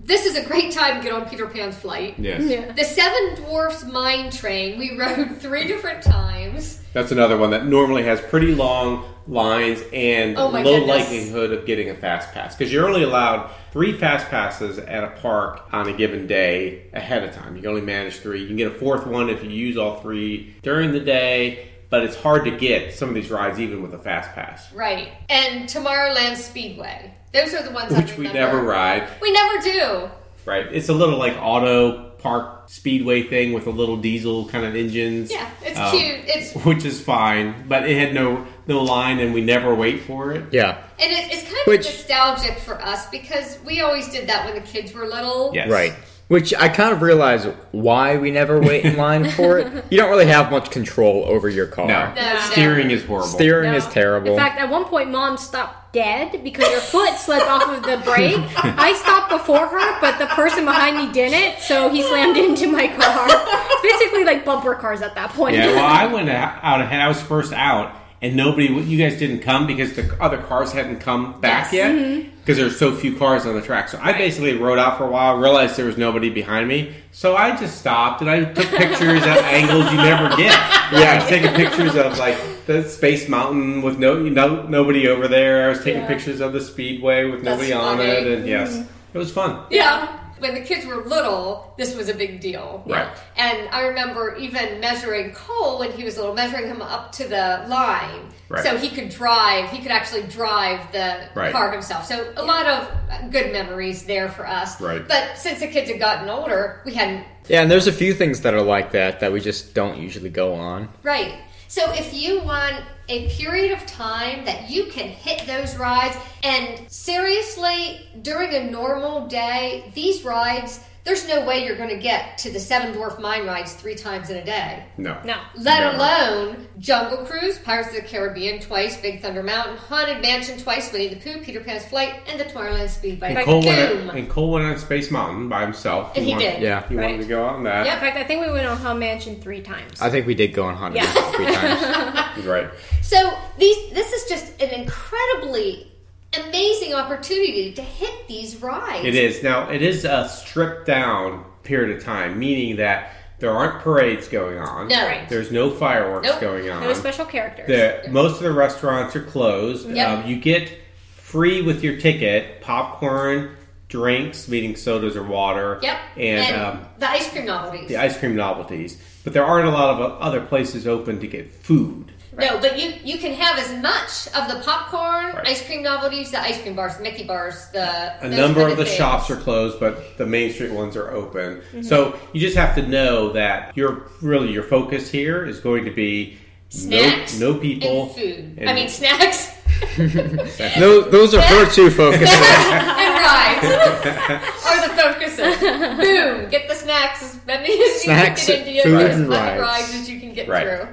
[0.06, 2.16] this is a great time to get on Peter Pan's flight.
[2.18, 2.42] Yes.
[2.44, 2.72] Yeah.
[2.72, 6.79] The Seven Dwarfs Mine Train we rode three different times.
[6.94, 10.88] That's another one that normally has pretty long lines and Oh low goodness.
[10.90, 15.10] likelihood of getting a fast pass because you're only allowed three fast passes at a
[15.22, 17.56] park on a given day ahead of time.
[17.56, 18.42] You can only manage three.
[18.42, 22.04] You can get a fourth one if you use all three during the day, but
[22.04, 25.10] it's hard to get some of these rides even with a fast pass, Right.
[25.30, 27.14] And Tomorrowland Speedway.
[27.32, 29.08] Those are the ones which we never ride.
[29.22, 30.10] We never do.
[30.46, 30.66] Right?
[30.72, 35.32] It's a little like auto park speedway thing with a little diesel kind of engines.
[35.32, 36.20] Yeah, it's Um, cute.
[36.26, 40.32] It's which is fine, but it had no no line, and we never wait for
[40.32, 40.46] it.
[40.52, 40.78] Yeah.
[41.00, 44.54] and it, it's kind of Which- nostalgic for us because we always did that when
[44.56, 45.52] the kids were little.
[45.54, 45.70] Yes.
[45.70, 45.94] Right.
[46.28, 49.86] Which I kind of realize why we never wait in line for it.
[49.90, 51.88] You don't really have much control over your car.
[51.88, 52.40] No, No, no.
[52.52, 53.28] steering is horrible.
[53.28, 53.78] Steering No.
[53.78, 54.34] is terrible.
[54.34, 57.98] In fact, at one point, mom stopped dead because her foot slipped off of the
[58.04, 58.38] brake.
[58.58, 62.88] I stopped before her, but the person behind me didn't, so he slammed into my
[62.88, 63.28] car.
[63.30, 65.56] It's basically like bumper cars at that point.
[65.56, 67.00] Yeah, well, I went out out ahead.
[67.02, 68.68] I was first out, and nobody.
[68.68, 71.74] You guys didn't come because the other cars hadn't come back Yes.
[71.74, 72.30] yet Mm-hmm.
[72.40, 73.90] because there's so few cars on the track.
[73.90, 77.36] So I basically rode out for a while, realized there was nobody behind me, so
[77.36, 80.54] I just stopped and I took pictures at angles you never get.
[80.92, 85.28] Yeah, I was taking pictures of like the Space Mountain with no, no nobody over
[85.28, 85.66] there.
[85.66, 86.08] I was taking Yeah.
[86.08, 88.88] pictures of the Speedway with That's nobody on it, and yes, Mm-hmm.
[89.14, 89.64] it was fun.
[89.70, 90.19] Yeah.
[90.40, 92.84] When the kids were little, this was a big deal.
[92.86, 93.08] Right.
[93.38, 97.66] And I remember even measuring Cole when he was little, measuring him up to the
[97.68, 98.30] line.
[98.50, 98.64] Right.
[98.64, 101.52] So he could drive, he could actually drive the Right.
[101.52, 102.06] car himself.
[102.06, 104.80] So a lot of good memories there for us.
[104.82, 105.08] Right.
[105.08, 107.26] But since the kids had gotten older, we hadn't.
[107.48, 110.30] yeah, and there's a few things that are like that that we just don't usually
[110.30, 110.90] go on.
[111.04, 111.34] Right.
[111.70, 112.78] So if you want
[113.10, 119.28] a period of time that you can hit those rides, and seriously, during a normal
[119.28, 120.80] day, these rides,
[121.10, 124.30] there's no way you're going to get to the Seven Dwarf Mine rides three times
[124.30, 124.86] in a day.
[124.98, 125.38] No, No.
[125.58, 125.96] Let Never.
[125.98, 131.08] alone Jungle Cruise, Pirates of the Caribbean twice, Big Thunder Mountain, Haunted Mansion twice, Winnie
[131.08, 133.34] the Pooh, Peter Pan's Flight, and the Tomorrowland Speedway.
[133.34, 134.08] And Cole, Boom!
[134.08, 136.16] went, and Cole went on Space Mountain by himself.
[136.16, 136.62] And he wanted, did.
[136.62, 136.88] Yeah.
[136.88, 137.88] He wanted to go on that.
[137.88, 140.00] Yeah, In fact, I think we went on Home Mansion three times.
[140.00, 141.12] I think we did go on Haunted Yeah.
[141.12, 142.16] Mansion three times.
[142.46, 142.70] Right.
[143.02, 145.92] So these, this is just an incredibly
[146.38, 149.06] amazing opportunity to hit these rides.
[149.06, 149.42] It is.
[149.44, 154.58] Now, it is a stripped down period of time, meaning that there aren't parades going
[154.58, 154.90] on.
[154.90, 155.06] No.
[155.06, 155.28] Right.
[155.30, 156.42] There's no fireworks Nope.
[156.42, 156.82] going on.
[156.84, 157.68] no special characters.
[157.68, 159.90] The, most of the restaurants are closed.
[159.90, 160.08] Yep.
[160.26, 160.72] Um, you get
[161.16, 163.56] free with your ticket popcorn,
[163.88, 165.80] drinks, meaning sodas or water.
[165.82, 166.00] Yep.
[166.18, 167.88] And, um, the ice cream novelties.
[167.88, 169.02] the ice cream novelties.
[169.24, 172.12] But there aren't a lot of other places open to get food.
[172.40, 175.48] No, but you you can have as much of the popcorn, Right.
[175.50, 178.78] ice cream novelties, the ice cream bars, the Mickey bars, the A number kind of
[178.78, 178.96] the things.
[178.98, 181.58] shops are closed, but the Main Street ones are open.
[181.58, 181.82] Mm-hmm.
[181.84, 185.92] So you just have to know that your really your focus here is going to
[185.92, 186.38] be
[186.70, 188.56] snacks, no, no people, and food.
[188.58, 189.52] and- I mean snacks
[189.98, 192.28] those, those are her two focuses.
[192.30, 193.66] and rides
[194.66, 195.58] are the focuses.
[195.58, 196.50] Boom!
[196.50, 199.60] Get the snacks as many as Snacks, you can get into food, as and many
[199.60, 199.94] rides.
[199.94, 200.64] as you can get Right.
[200.68, 200.88] through.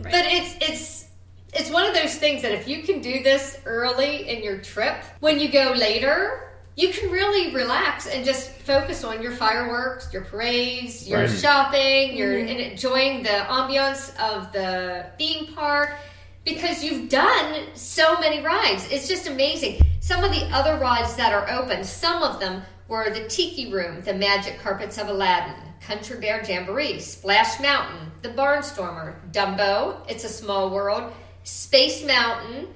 [0.00, 1.08] But it's it's
[1.52, 5.02] it's one of those things that if you can do this early in your trip,
[5.20, 10.22] when you go later, you can really relax and just focus on your fireworks, your
[10.22, 11.30] parades, your Right.
[11.30, 12.48] shopping, your mm-hmm.
[12.48, 15.96] and enjoying the ambiance of the theme park
[16.44, 18.88] because you've done so many rides.
[18.90, 19.82] It's just amazing.
[20.00, 24.00] Some of the other rides that are open, some of them were the Tiki Room,
[24.02, 25.54] the Magic Carpets of Aladdin,
[25.86, 31.12] Country Bear Jamboree, Splash Mountain, the Barnstormer, Dumbo, It's a Small World,
[31.44, 32.68] Space Mountain,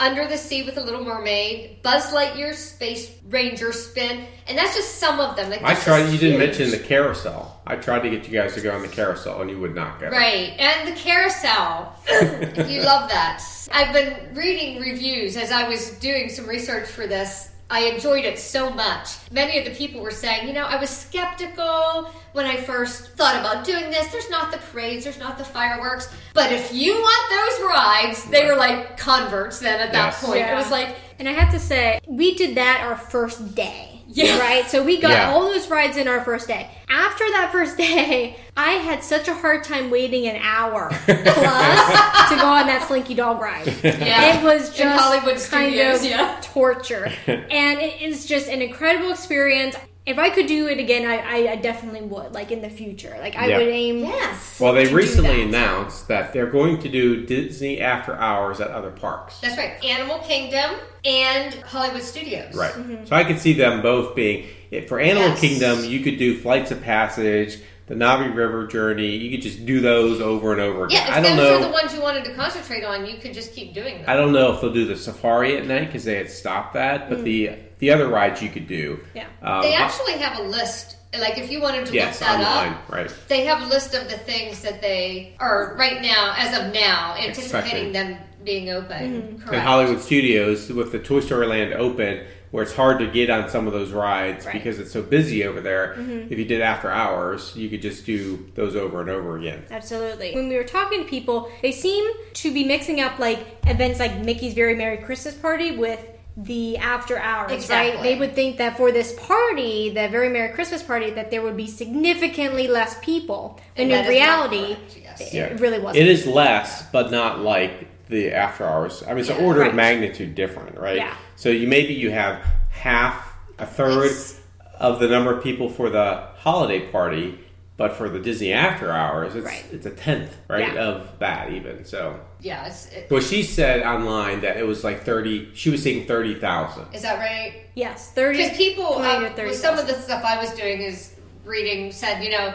[0.00, 4.96] Under the Sea with the Little Mermaid, Buzz Lightyear, Space Ranger spin, and that's just
[4.96, 5.50] some of them.
[5.50, 6.10] Like, I tried.
[6.10, 7.60] You didn't mention the carousel.
[7.66, 10.00] I tried to get you guys to go on the carousel, and you would not
[10.00, 10.08] go.
[10.08, 11.94] Right, and the carousel.
[12.10, 13.42] you love that.
[13.70, 17.50] I've been reading reviews as I was doing some research for this.
[17.70, 19.10] I enjoyed it so much.
[19.30, 23.36] Many of the people were saying, you know, I was skeptical when I first thought
[23.36, 24.06] about doing this.
[24.10, 26.08] There's not the parades, there's not the fireworks.
[26.32, 30.24] But if you want those rides, they were like converts then at that Yes.
[30.24, 30.40] point.
[30.40, 33.87] It was like, And I have to say, we did that our first day.
[34.08, 34.38] Yeah.
[34.48, 34.68] Right?
[34.70, 35.30] So we got Yeah.
[35.32, 36.70] all those rides in our first day.
[36.88, 42.36] After that first day, I had such a hard time waiting an hour plus to
[42.36, 43.66] go on that Slinky Dog ride.
[43.84, 44.38] Yeah.
[44.38, 46.38] It was In just Hollywood kind studios, of yeah.
[46.42, 47.12] torture.
[47.26, 49.76] and it is just an incredible experience.
[50.08, 53.14] If I could do it again, I, I, I definitely would, like in the future.
[53.20, 53.58] Like I Yeah.
[53.58, 53.98] would aim.
[53.98, 54.58] yes.
[54.58, 55.48] Well, they to do recently that.
[55.48, 59.38] announced that they're going to do Disney After Hours at other parks.
[59.40, 59.82] That's right.
[59.84, 62.54] Animal Kingdom and Hollywood Studios.
[62.54, 62.72] Right.
[62.72, 63.04] Mm-hmm.
[63.04, 64.46] So I could see them both being.
[64.86, 65.40] For Animal Yes.
[65.40, 69.16] Kingdom, you could do Flights of Passage, the Na'vi River Journey.
[69.16, 71.06] You could just do those over and over again.
[71.06, 71.66] Yeah, if I don't those know.
[71.66, 74.04] are the ones you wanted to concentrate on, you could just keep doing them.
[74.06, 77.08] I don't know if they'll do the safari at night because they had stopped that,
[77.08, 77.24] but mm.
[77.24, 79.00] the the other rides you could do.
[79.14, 79.26] Yeah.
[79.42, 80.96] Um, They actually have a list.
[81.18, 83.14] Like if you wanted to yes, look that online, up, right?
[83.28, 87.14] they have a list of the things that they are right now, as of now,
[87.16, 87.92] anticipating Expecting.
[87.92, 89.38] them being open.
[89.38, 89.52] Correct.
[89.54, 93.48] And Hollywood Studios with the Toy Story Land open, where it's hard to get on
[93.48, 94.52] some of those rides Right.
[94.52, 95.94] because it's so busy over there.
[96.30, 99.64] If you did after hours, you could just do those over and over again.
[99.70, 100.34] Absolutely.
[100.34, 104.18] When we were talking to people, they seem to be mixing up like events like
[104.22, 106.00] Mickey's Very Merry Christmas Party with
[106.40, 108.00] the after hours, right?
[108.00, 111.56] They would think that for this party, the Very Merry Christmas Party, that there would
[111.56, 113.58] be significantly less people.
[113.76, 115.20] And When that in reality, correct, yes.
[115.20, 115.48] it, Yeah.
[115.58, 116.06] really wasn't.
[116.06, 119.02] It is less, but not like the after hours.
[119.04, 119.70] I mean, it's an order right.
[119.70, 120.96] of magnitude different, right?
[120.96, 121.12] Yeah.
[121.34, 124.40] So you maybe you have half, a third It's-
[124.78, 127.36] of the number of people for the holiday party,
[127.78, 129.64] but for the Disney after hours, it's Right.
[129.72, 130.82] it's a tenth, right, Yeah.
[130.82, 131.84] of that even.
[131.86, 135.48] So, Yeah, it's, it, well, she said online that it was like thirty.
[135.54, 136.86] She was seeing thirty thousand.
[136.92, 137.52] is that right?
[137.74, 140.50] yes, 30 Because people, 20 uh, to 30 with some of the stuff I was
[140.50, 141.14] doing is
[141.46, 142.52] reading said, you know,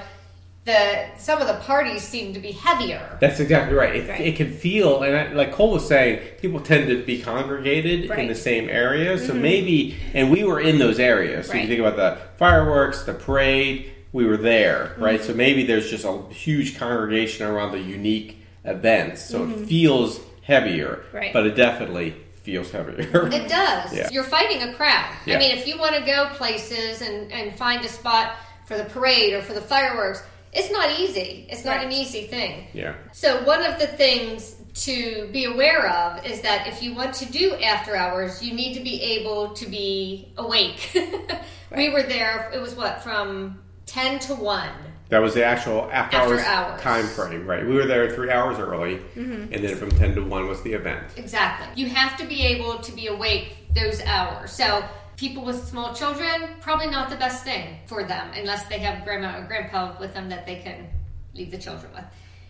[0.65, 3.17] the some of the parties seem to be heavier.
[3.21, 3.95] That's exactly right.
[3.95, 4.21] It, Right.
[4.21, 8.09] it can feel, and I, like Cole was saying, people tend to be congregated in
[8.09, 8.19] Right.
[8.19, 8.27] Mm-hmm.
[8.29, 9.17] the same area.
[9.17, 11.47] So maybe, and we were in those areas.
[11.47, 11.61] So Right.
[11.63, 15.19] you think about the fireworks, the parade, we were there, right?
[15.19, 15.27] Mm-hmm.
[15.27, 19.21] So maybe there's just a huge congregation around the unique events.
[19.23, 21.17] So it feels heavier, Mm-hmm.
[21.17, 21.33] Right.
[21.33, 23.27] but it definitely feels heavier.
[23.33, 23.93] It does.
[23.93, 24.09] Yeah.
[24.11, 25.13] You're fighting a crowd.
[25.25, 25.35] Yeah.
[25.35, 28.35] I mean, if you want to go places and, and find a spot
[28.67, 30.21] for the parade or for the fireworks,
[30.53, 31.47] it's not easy.
[31.49, 31.87] It's not Right.
[31.87, 32.67] an easy thing.
[32.73, 32.93] yeah.
[33.11, 34.55] So, one of the things
[34.85, 38.73] to be aware of is that if you want to do after hours, you need
[38.75, 40.91] to be able to be awake.
[41.75, 44.69] We were there, it was what, from 10 to 1.
[45.09, 46.81] That was the actual after, After hours, hours.
[46.81, 47.65] time frame, right?
[47.65, 49.53] We were there three hours early, mm-hmm.
[49.53, 51.03] and then from 10 to 1 was the event.
[51.17, 51.67] Exactly.
[51.81, 54.51] You have to be able to be awake those hours.
[54.51, 54.83] So
[55.17, 59.39] people with small children, probably not the best thing for them unless they have grandma
[59.39, 60.87] or grandpa with them that they can
[61.35, 62.05] leave the children with.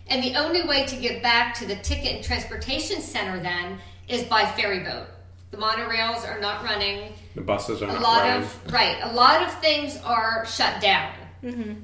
[0.06, 3.78] And the only way to get back to the ticket and transportation center then
[4.08, 5.06] is by ferry boat.
[5.50, 7.12] The monorails are not running.
[7.34, 8.42] The buses are A not lot running.
[8.42, 11.12] of right, a lot of things are shut down.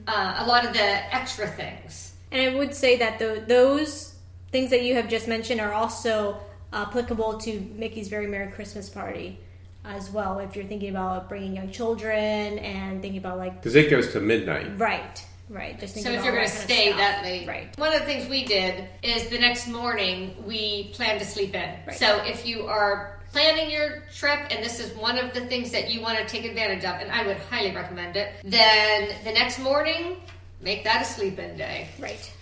[0.07, 2.15] Uh, a lot of the extra things.
[2.33, 4.15] And I would say that the, those
[4.53, 6.39] things that you have just mentioned are also
[6.73, 9.39] applicable to Mickey's Very Merry Christmas Party
[9.85, 10.39] as well.
[10.39, 14.21] If you're thinking about bringing young children and thinking about like Because it goes to
[14.21, 14.79] midnight.
[14.79, 15.79] right, right.
[15.81, 17.79] Just So if you're going to that kind of stay that late, right?
[17.79, 21.75] One of the things we did is the next morning we plan to sleep in.
[21.87, 21.97] Right.
[21.97, 25.91] So if you are planning your trip and this is one of the things that
[25.91, 29.59] you want to take advantage of, and I would highly recommend it, then the next
[29.59, 30.17] morning
[30.61, 31.89] make that a sleep-in day.
[31.99, 32.33] Right.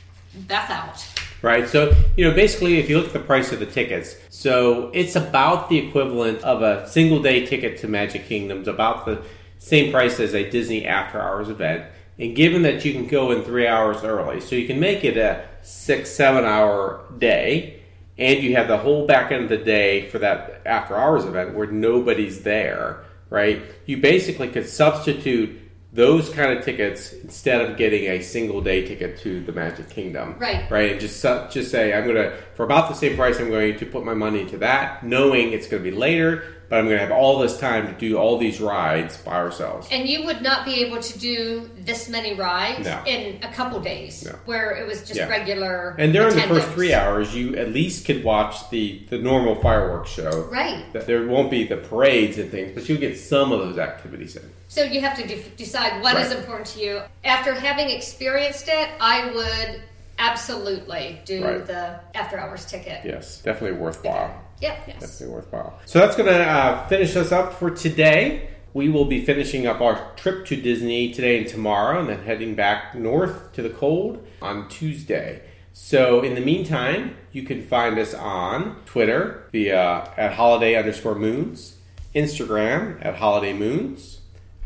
[0.46, 1.06] Beth out.
[1.40, 1.68] Right.
[1.68, 5.14] So, you know, basically, if you look at the price of the tickets, so it's
[5.14, 9.22] about the equivalent of a single day ticket to Magic Kingdoms, about the
[9.58, 11.84] same price as a Disney after hours event.
[12.18, 15.16] And given that you can go in three hours early, so you can make it
[15.16, 17.77] a six, seven hour day,
[18.18, 21.54] and you have the whole back end of the day for that after hours event
[21.54, 23.62] where nobody's there, right?
[23.86, 25.60] You basically could substitute
[25.92, 30.36] those kind of tickets instead of getting a single day ticket to the Magic Kingdom.
[30.38, 30.70] Right.
[30.70, 30.92] Right.
[30.92, 34.04] And just just say I'm gonna for about the same price I'm going to put
[34.04, 37.12] my money into that, knowing it's going to be later, but I'm going to have
[37.12, 39.86] all this time to do all these rides by ourselves.
[39.92, 43.00] And you would not be able to do this many rides No.
[43.06, 44.32] in a couple days, No.
[44.44, 45.28] where it was just Yeah.
[45.28, 45.94] regular.
[46.00, 50.10] And during the first three hours, you at least could watch the, the normal fireworks
[50.10, 50.48] show.
[50.50, 50.82] Right.
[50.94, 54.34] That There won't be the parades and things, but you'll get some of those activities
[54.34, 54.42] in.
[54.66, 56.38] So you have to de- decide what is Right.
[56.38, 57.00] important to you.
[57.24, 59.80] After having experienced it, I would
[60.18, 61.66] absolutely do Right.
[61.66, 63.00] the after hours ticket.
[63.04, 64.34] Yes, definitely worthwhile.
[64.60, 64.78] Yep.
[64.88, 65.00] Yes.
[65.00, 65.78] Definitely worthwhile.
[65.86, 68.48] So that's going to uh, finish us up for today.
[68.74, 72.54] We will be finishing up our trip to Disney today and tomorrow, and then heading
[72.54, 75.42] back north to the cold on Tuesday.
[75.72, 81.76] So in the meantime, you can find us on Twitter via at holiday underscore moons,
[82.14, 84.17] Instagram at holiday moons,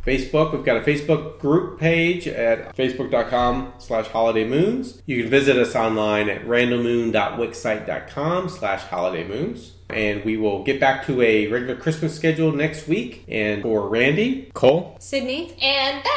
[0.07, 5.01] Facebook, we've got a Facebook group page at facebook.com slash holiday moons.
[5.07, 9.73] You can visit us online at randommoon.wixsite.com slash holiday moons.
[9.91, 13.25] And we will get back to a regular Christmas schedule next week.
[13.29, 14.97] And for Randy, Cole?
[14.99, 15.55] Sydney.
[15.61, 16.11] And Beth,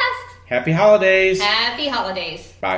[0.46, 1.40] happy holidays.
[1.40, 2.52] happy holidays.
[2.60, 2.74] Bye.